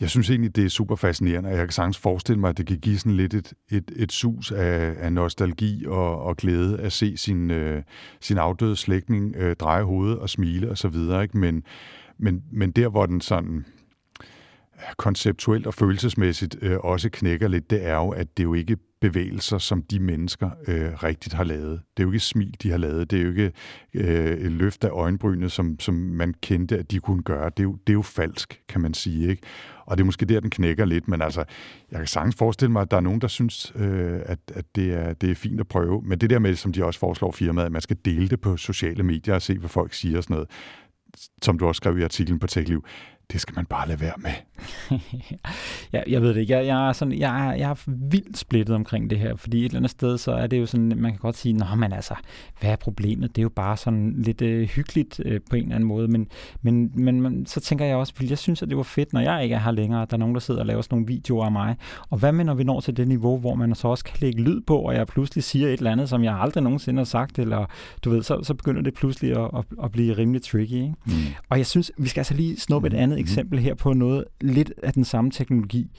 [0.00, 2.66] jeg synes egentlig, det er super fascinerende, og jeg kan sagtens forestille mig, at det
[2.66, 6.92] kan give sådan lidt et, et, et sus af, af nostalgi og, og glæde at
[6.92, 7.82] se sin, øh,
[8.20, 11.22] sin afdøde slægtning øh, dreje hovedet og smile og så videre.
[11.22, 11.38] Ikke?
[11.38, 11.62] Men,
[12.18, 13.64] men, men der, hvor den sådan
[14.96, 19.58] konceptuelt og følelsesmæssigt øh, også knækker lidt, det er jo, at det jo ikke bevægelser,
[19.58, 21.80] som de mennesker øh, rigtigt har lavet.
[21.96, 23.10] Det er jo ikke smil, de har lavet.
[23.10, 23.52] Det er jo ikke
[23.94, 27.50] øh, et løft af øjenbrynet, som, som man kendte, at de kunne gøre.
[27.50, 29.28] Det er, jo, det er jo falsk, kan man sige.
[29.28, 29.42] Ikke?
[29.86, 31.44] Og det er måske der, den knækker lidt, men altså,
[31.90, 34.92] jeg kan sagtens forestille mig, at der er nogen, der synes, øh, at, at det,
[34.92, 36.02] er, det er fint at prøve.
[36.04, 38.56] Men det der med, som de også foreslår firmaet, at man skal dele det på
[38.56, 40.50] sociale medier og se, hvad folk siger og sådan noget,
[41.42, 42.84] som du også skrev i artiklen på TechLiv,
[43.32, 44.30] det skal man bare lade være med.
[45.92, 46.52] ja, jeg ved det ikke.
[46.52, 49.64] Jeg, jeg, er sådan, jeg, er, jeg er vildt splittet omkring det her, fordi et
[49.64, 52.14] eller andet sted, så er det jo sådan, man kan godt sige, nå, men altså,
[52.60, 53.36] hvad er problemet?
[53.36, 56.28] Det er jo bare sådan lidt øh, hyggeligt øh, på en eller anden måde, men,
[56.62, 59.20] men, men, men så tænker jeg også, fordi jeg synes, at det var fedt, når
[59.20, 61.44] jeg ikke er her længere, der er nogen, der sidder og laver sådan nogle videoer
[61.44, 61.76] af mig.
[62.10, 64.42] Og hvad med, når vi når til det niveau, hvor man så også kan lægge
[64.42, 67.38] lyd på, og jeg pludselig siger et eller andet, som jeg aldrig nogensinde har sagt,
[67.38, 67.66] eller
[68.04, 70.72] du ved, så, så begynder det pludselig at, at, at blive rimelig tricky.
[70.72, 70.94] Ikke?
[71.06, 71.12] Mm.
[71.48, 73.28] Og jeg synes, vi skal altså lige snuppe et andet Mhm.
[73.28, 75.90] eksempel her på noget lidt af den samme teknologi.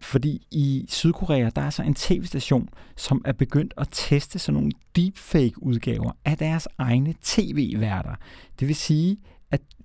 [0.00, 4.70] Fordi i Sydkorea, der er så en tv-station, som er begyndt at teste sådan nogle
[4.96, 8.14] deepfake-udgaver af deres egne tv-værter.
[8.60, 9.16] Det vil sige,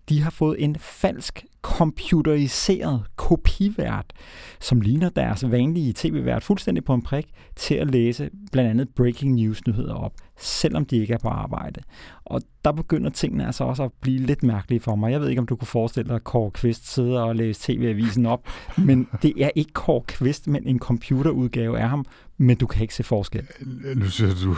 [0.10, 4.14] de har fået en falsk computeriseret kopivært,
[4.60, 7.26] som ligner deres vanlige tv-vært fuldstændig på en prik,
[7.56, 11.82] til at læse blandt andet breaking news-nyheder op, selvom de ikke er på arbejde.
[12.26, 15.12] Og der begynder tingene altså også at blive lidt mærkelige for mig.
[15.12, 18.26] Jeg ved ikke, om du kunne forestille dig, at Kåre Kvist sidder og læser tv-avisen
[18.26, 18.47] op,
[18.78, 22.06] men det er ikke Kåre Kvist, men en computerudgave af ham,
[22.43, 23.47] men du kan ikke se forskel.
[23.95, 24.55] Nu synes du,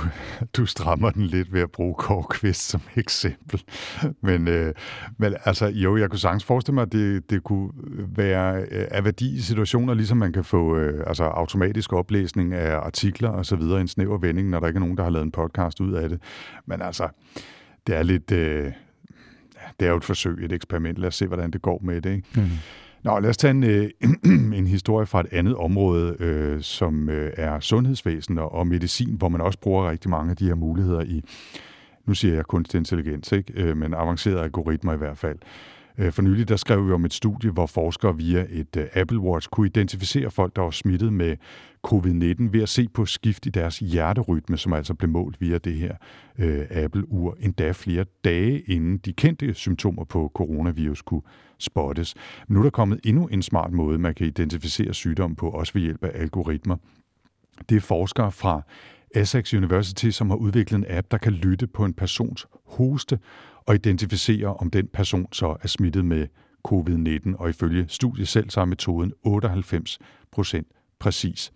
[0.57, 3.63] du strammer den lidt ved at bruge Kåre Kvist som eksempel.
[4.21, 4.73] Men, øh,
[5.17, 7.71] men altså, jo, jeg kunne sagtens forestille mig, at det, det kunne
[8.15, 12.75] være øh, af værdi i situationer, ligesom man kan få øh, altså automatisk oplæsning af
[12.75, 15.09] artikler og så videre i en snæver vending, når der ikke er nogen, der har
[15.09, 16.21] lavet en podcast ud af det.
[16.65, 17.07] Men altså,
[17.87, 18.31] det er lidt...
[18.31, 18.71] Øh,
[19.79, 20.97] det er jo et forsøg, et eksperiment.
[20.97, 22.15] Lad os se, hvordan det går med det.
[22.15, 22.27] Ikke?
[22.35, 22.49] Mm.
[23.05, 23.89] Nå, lad os tage en, øh,
[24.59, 29.29] en historie fra et andet område, øh, som øh, er sundhedsvæsen og, og medicin, hvor
[29.29, 31.23] man også bruger rigtig mange af de her muligheder i,
[32.05, 33.53] nu siger jeg kunstig intelligens, ikke?
[33.55, 35.37] Øh, men avancerede algoritmer i hvert fald.
[35.97, 39.19] Øh, for nylig der skrev vi om et studie, hvor forskere via et øh, Apple
[39.19, 41.35] Watch kunne identificere folk, der var smittet med
[41.87, 45.73] covid-19 ved at se på skift i deres hjerterytme, som altså blev målt via det
[45.73, 45.95] her
[46.39, 51.21] øh, Apple-ur, endda flere dage inden de kendte symptomer på coronavirus kunne
[51.59, 52.15] spottes.
[52.47, 55.81] Nu er der kommet endnu en smart måde, man kan identificere sygdom på, også ved
[55.81, 56.75] hjælp af algoritmer.
[57.69, 58.61] Det er forskere fra
[59.15, 63.19] Essex University, som har udviklet en app, der kan lytte på en persons hoste
[63.65, 66.27] og identificere, om den person så er smittet med
[66.67, 69.99] covid-19, og ifølge studiet selv så er metoden 98
[70.31, 70.67] procent
[70.99, 71.51] præcis.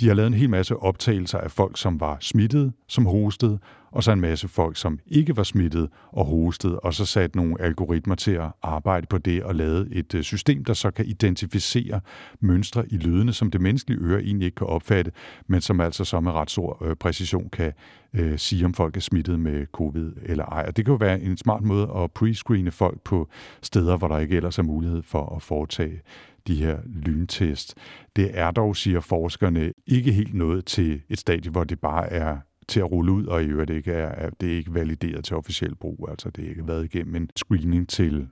[0.00, 3.58] De har lavet en hel masse optagelser af folk, som var smittet, som hostede,
[3.90, 7.62] og så en masse folk, som ikke var smittet og hostede, og så sat nogle
[7.62, 12.00] algoritmer til at arbejde på det og lavet et øh, system, der så kan identificere
[12.40, 15.12] mønstre i lydene, som det menneskelige øre egentlig ikke kan opfatte,
[15.46, 17.72] men som altså så med ret stor øh, præcision kan
[18.14, 20.64] øh, sige, om folk er smittet med covid eller ej.
[20.68, 23.28] Og det kan jo være en smart måde at prescreene folk på
[23.62, 26.00] steder, hvor der ikke ellers er mulighed for at foretage
[26.46, 27.74] de her lyntest.
[28.16, 32.38] Det er dog, siger forskerne, ikke helt noget til et stadie, hvor det bare er
[32.68, 35.74] til at rulle ud, og i øvrigt ikke er, det er ikke valideret til officiel
[35.74, 36.06] brug.
[36.10, 38.28] Altså det er ikke været igennem en screening til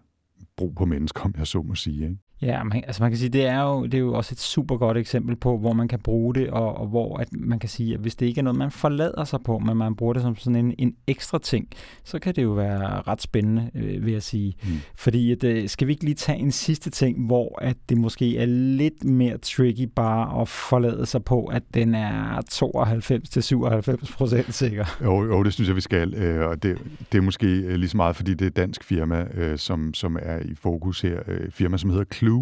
[0.57, 2.05] brug på mennesker, om jeg så må sige.
[2.05, 2.19] Ikke?
[2.45, 4.77] Ja, man, altså man kan sige, det er, jo, det er jo også et super
[4.77, 7.95] godt eksempel på, hvor man kan bruge det, og, og hvor at man kan sige,
[7.95, 10.37] at hvis det ikke er noget, man forlader sig på, men man bruger det som
[10.37, 11.69] sådan en, en ekstra ting,
[12.05, 14.55] så kan det jo være ret spændende, øh, vil jeg sige.
[14.63, 14.71] Mm.
[14.97, 18.39] Fordi at, øh, skal vi ikke lige tage en sidste ting, hvor at det måske
[18.39, 24.85] er lidt mere tricky bare at forlade sig på, at den er 92-97 procent sikker?
[25.05, 26.15] Jo, jo, det synes jeg, vi skal.
[26.15, 26.79] Øh, og det,
[27.13, 29.95] det er måske øh, lige så meget, fordi det er et dansk firma, øh, som,
[29.95, 31.19] som er i fokus her.
[31.47, 32.34] Et firma, som hedder Clue,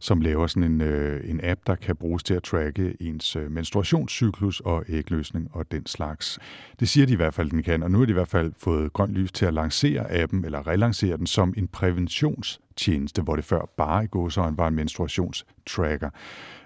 [0.00, 3.50] som laver sådan en, øh, en app, der kan bruges til at tracke ens øh,
[3.50, 6.38] menstruationscyklus og ægløsning og den slags.
[6.80, 8.52] Det siger de i hvert fald, den kan, og nu har de i hvert fald
[8.58, 13.44] fået grønt lys til at lancere appen, eller relancere den som en præventionstjeneste, hvor det
[13.44, 16.10] før bare i gåsøjne var en menstruationstracker.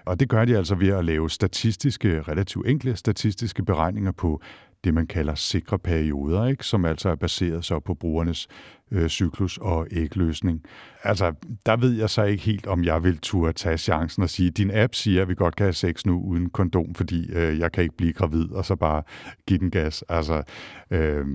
[0.05, 4.41] Og det gør de altså ved at lave statistiske, relativt enkle statistiske beregninger på
[4.83, 6.65] det, man kalder sikre perioder, ikke?
[6.65, 8.47] som altså er baseret så på brugernes
[8.93, 10.63] øh, cyklus og ægløsning.
[11.03, 11.33] Altså,
[11.65, 14.71] der ved jeg så ikke helt, om jeg vil turde tage chancen og sige, din
[14.73, 17.83] app siger, at vi godt kan have sex nu uden kondom, fordi øh, jeg kan
[17.83, 19.03] ikke blive gravid, og så bare
[19.47, 20.03] give den gas.
[20.09, 20.43] Altså,
[20.91, 21.25] øh,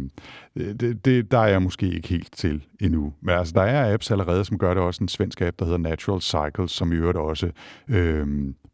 [0.56, 3.12] det, det, der er jeg måske ikke helt til endnu.
[3.20, 5.04] Men altså, der er apps allerede, som gør det også.
[5.04, 7.50] En svensk app, der hedder Natural Cycles, som i øvrigt også
[7.88, 8.26] øh,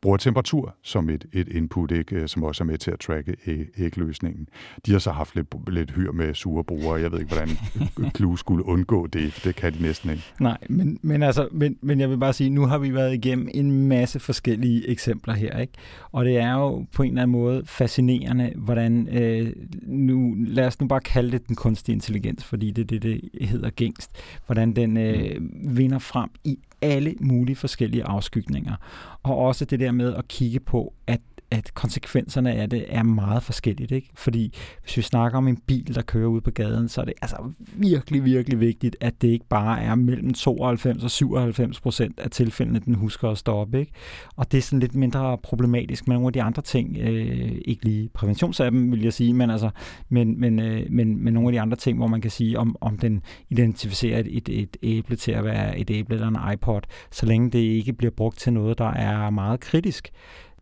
[0.04, 2.28] bruger temperatur som et, et input, ikke?
[2.28, 3.36] som også er med til at tracke
[3.78, 4.48] ægløsningen.
[4.86, 7.00] De har så haft lidt, lidt hyr med sure brugere.
[7.00, 7.56] Jeg ved ikke, hvordan
[8.16, 9.40] Clue skulle undgå det.
[9.44, 10.22] Det kan de næsten ikke.
[10.40, 13.48] Nej, men, men, altså, men, men jeg vil bare sige, nu har vi været igennem
[13.54, 15.58] en masse forskellige eksempler her.
[15.58, 15.72] Ikke?
[16.12, 19.52] Og det er jo på en eller anden måde fascinerende, hvordan, øh,
[19.82, 23.48] nu, lad os nu bare kalde det den kunstige intelligens, fordi det er det, det
[23.48, 24.10] hedder gængst,
[24.46, 25.78] hvordan den øh, mm.
[25.78, 28.74] vinder frem i alle mulige forskellige afskygninger.
[29.22, 31.20] Og også det der med at kigge på, at
[31.50, 33.90] at konsekvenserne af det er meget forskelligt.
[33.90, 34.10] Ikke?
[34.14, 37.14] Fordi hvis vi snakker om en bil, der kører ud på gaden, så er det
[37.22, 42.30] altså virkelig, virkelig vigtigt, at det ikke bare er mellem 92 og 97 procent af
[42.30, 43.80] tilfældene, den husker at stoppe.
[43.80, 43.92] Ikke?
[44.36, 46.96] Og det er sådan lidt mindre problematisk med nogle af de andre ting.
[47.00, 49.70] Øh, ikke lige præventionsappen, vil jeg sige, men, altså,
[50.08, 52.76] men, men, øh, men, men nogle af de andre ting, hvor man kan sige, om,
[52.80, 56.80] om den identificerer et, et, et æble til at være et æble eller en iPod,
[57.10, 60.10] så længe det ikke bliver brugt til noget, der er meget kritisk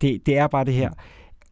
[0.03, 0.89] det, det er bare det her,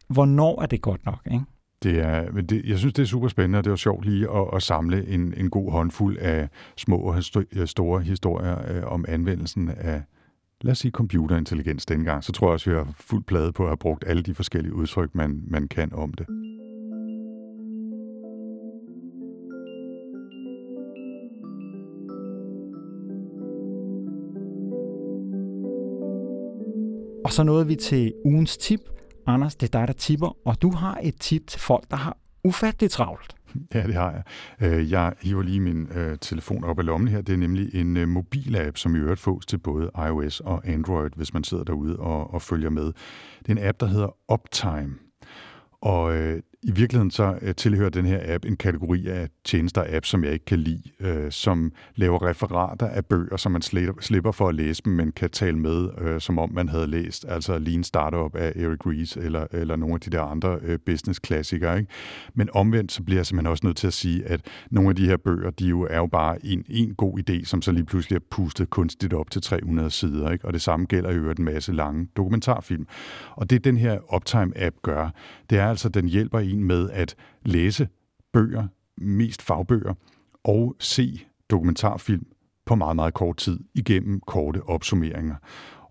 [0.08, 1.44] hvornår er det godt nok, ikke?
[1.82, 4.30] Det er, men det, jeg synes, det er super spændende, og det var sjovt lige
[4.30, 7.16] at, at samle en, en god håndfuld af små og
[7.56, 10.02] øh, store historier øh, om anvendelsen af,
[10.60, 12.24] lad os sige, computerintelligens dengang.
[12.24, 14.74] Så tror jeg også, vi har fuld plade på at have brugt alle de forskellige
[14.74, 16.26] udtryk, man, man kan om det.
[27.24, 28.80] Og så nåede vi til ugens tip.
[29.26, 32.16] Anders, det er dig, der tipper, og du har et tip til folk, der har
[32.44, 33.34] ufatteligt travlt.
[33.74, 34.22] Ja, det har jeg.
[34.72, 37.20] Øh, jeg hiver lige min øh, telefon op af lommen her.
[37.20, 41.10] Det er nemlig en øh, mobilapp, som i øvrigt fås til både iOS og Android,
[41.16, 42.84] hvis man sidder derude og, og følger med.
[43.38, 44.94] Det er en app, der hedder Uptime.
[45.80, 49.88] Og øh, i virkeligheden så øh, tilhører den her app en kategori af tjenester og
[49.88, 53.62] apps, som jeg ikke kan lide, øh, som laver referater af bøger, som man
[54.00, 57.24] slipper, for at læse dem, men kan tale med, øh, som om man havde læst,
[57.28, 61.78] altså Lean Startup af Eric Ries, eller, eller nogle af de der andre øh, business-klassikere.
[61.78, 61.90] Ikke?
[62.34, 64.40] Men omvendt, så bliver jeg simpelthen også nødt til at sige, at
[64.70, 67.62] nogle af de her bøger, de jo er jo bare en, en god idé, som
[67.62, 70.30] så lige pludselig er pustet kunstigt op til 300 sider.
[70.30, 70.44] Ikke?
[70.44, 72.86] Og det samme gælder i øvrigt en masse lange dokumentarfilm.
[73.30, 75.10] Og det den her Uptime-app gør,
[75.50, 77.88] det er altså, den hjælper en med at læse
[78.32, 79.94] bøger, mest fagbøger,
[80.44, 82.26] og se dokumentarfilm
[82.66, 85.36] på meget, meget kort tid igennem korte opsummeringer.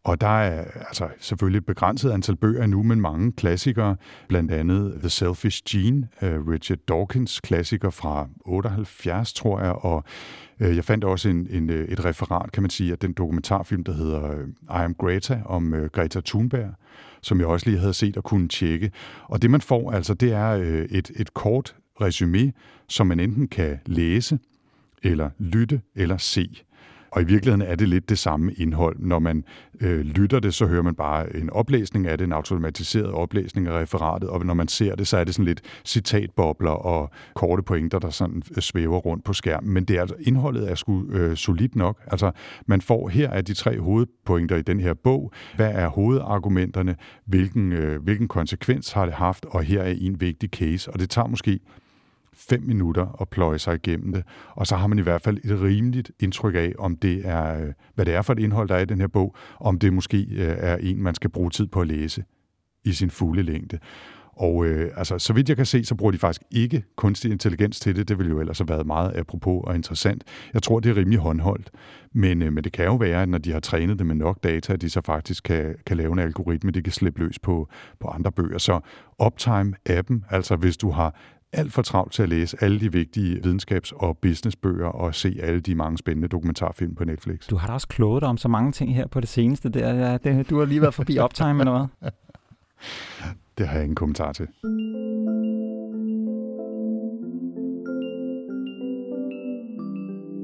[0.04, 3.96] Og der er altså selvfølgelig et begrænset antal bøger nu, men mange klassikere,
[4.28, 10.04] blandt andet The Selfish Gene, øh, Richard Dawkins klassiker fra 78, tror jeg, og
[10.60, 13.84] øh, jeg fandt også en, en, øh, et referat, kan man sige, af den dokumentarfilm,
[13.84, 14.34] der hedder
[14.70, 16.74] I Am Greta, om Greta Thunberg,
[17.22, 18.92] som jeg også lige havde set og kunne tjekke.
[19.24, 20.50] Og det man får altså, det er
[20.90, 22.54] et, et kort resume,
[22.88, 24.40] som man enten kan læse,
[25.04, 26.64] eller lytte, eller se.
[27.12, 28.96] Og i virkeligheden er det lidt det samme indhold.
[29.00, 29.44] Når man
[29.82, 33.72] øh, lytter det, så hører man bare en oplæsning af det, en automatiseret oplæsning af
[33.72, 38.00] referatet, og når man ser det, så er det sådan lidt citatbobler og korte pointer,
[38.00, 39.74] der sådan øh, svæver rundt på skærmen.
[39.74, 41.98] Men det er altså, indholdet er sgu øh, solidt nok.
[42.08, 42.32] Altså,
[42.66, 45.32] man får her af de tre hovedpointer i den her bog.
[45.56, 46.96] Hvad er hovedargumenterne?
[47.26, 49.46] Hvilken, øh, hvilken konsekvens har det haft?
[49.46, 51.60] Og her er en vigtig case, og det tager måske
[52.34, 55.62] fem minutter at pløje sig igennem det, og så har man i hvert fald et
[55.62, 58.80] rimeligt indtryk af, om det er, øh, hvad det er for et indhold, der er
[58.80, 61.82] i den her bog, om det måske øh, er en, man skal bruge tid på
[61.82, 62.24] at læse
[62.84, 63.80] i sin fulde længde.
[64.36, 67.80] Og øh, altså, så vidt jeg kan se, så bruger de faktisk ikke kunstig intelligens
[67.80, 68.08] til det.
[68.08, 70.24] Det ville jo ellers have været meget apropos og interessant.
[70.54, 71.72] Jeg tror, det er rimelig håndholdt.
[72.14, 74.44] Men, øh, men det kan jo være, at når de har trænet det med nok
[74.44, 77.70] data, at de så faktisk kan, kan lave en algoritme, de kan slippe løs på,
[78.00, 78.58] på andre bøger.
[78.58, 78.80] Så
[79.24, 81.16] Uptime-appen, altså hvis du har
[81.54, 85.60] alt for travlt til at læse alle de vigtige videnskabs- og businessbøger og se alle
[85.60, 87.48] de mange spændende dokumentarfilm på Netflix.
[87.48, 89.70] Du har da også kloget dig om så mange ting her på det seneste.
[89.70, 89.94] Der.
[89.94, 92.12] Ja, det, du har lige været forbi Uptime eller hvad?
[93.58, 94.48] Det har jeg ingen kommentar til.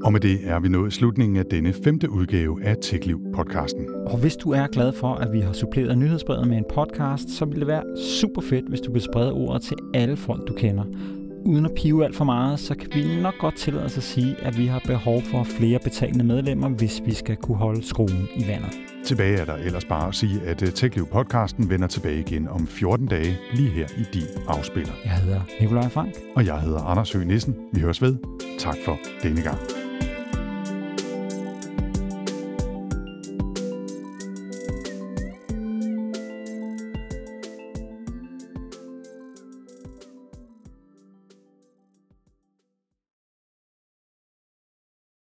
[0.04, 3.94] Og med det er vi nået slutningen af denne femte udgave af TechLiv-podcasten.
[4.06, 7.44] Og hvis du er glad for, at vi har suppleret nyhedsbrevet med en podcast, så
[7.44, 7.82] vil det være
[8.20, 10.84] super fedt, hvis du vil sprede ordet til alle folk, du kender.
[11.44, 14.36] Uden at pive alt for meget, så kan vi nok godt tillade os at sige,
[14.42, 18.46] at vi har behov for flere betalende medlemmer, hvis vi skal kunne holde skruen i
[18.48, 18.70] vandet.
[19.04, 23.06] Tilbage er der ellers bare at sige, at øh, TechLiv-podcasten vender tilbage igen om 14
[23.06, 24.92] dage, lige her i din afspiller.
[25.04, 26.14] Jeg hedder Nikolaj Frank.
[26.36, 27.56] Og jeg hedder Anders Høgh Nissen.
[27.72, 28.16] Vi høres ved.
[28.58, 29.58] Tak for denne gang.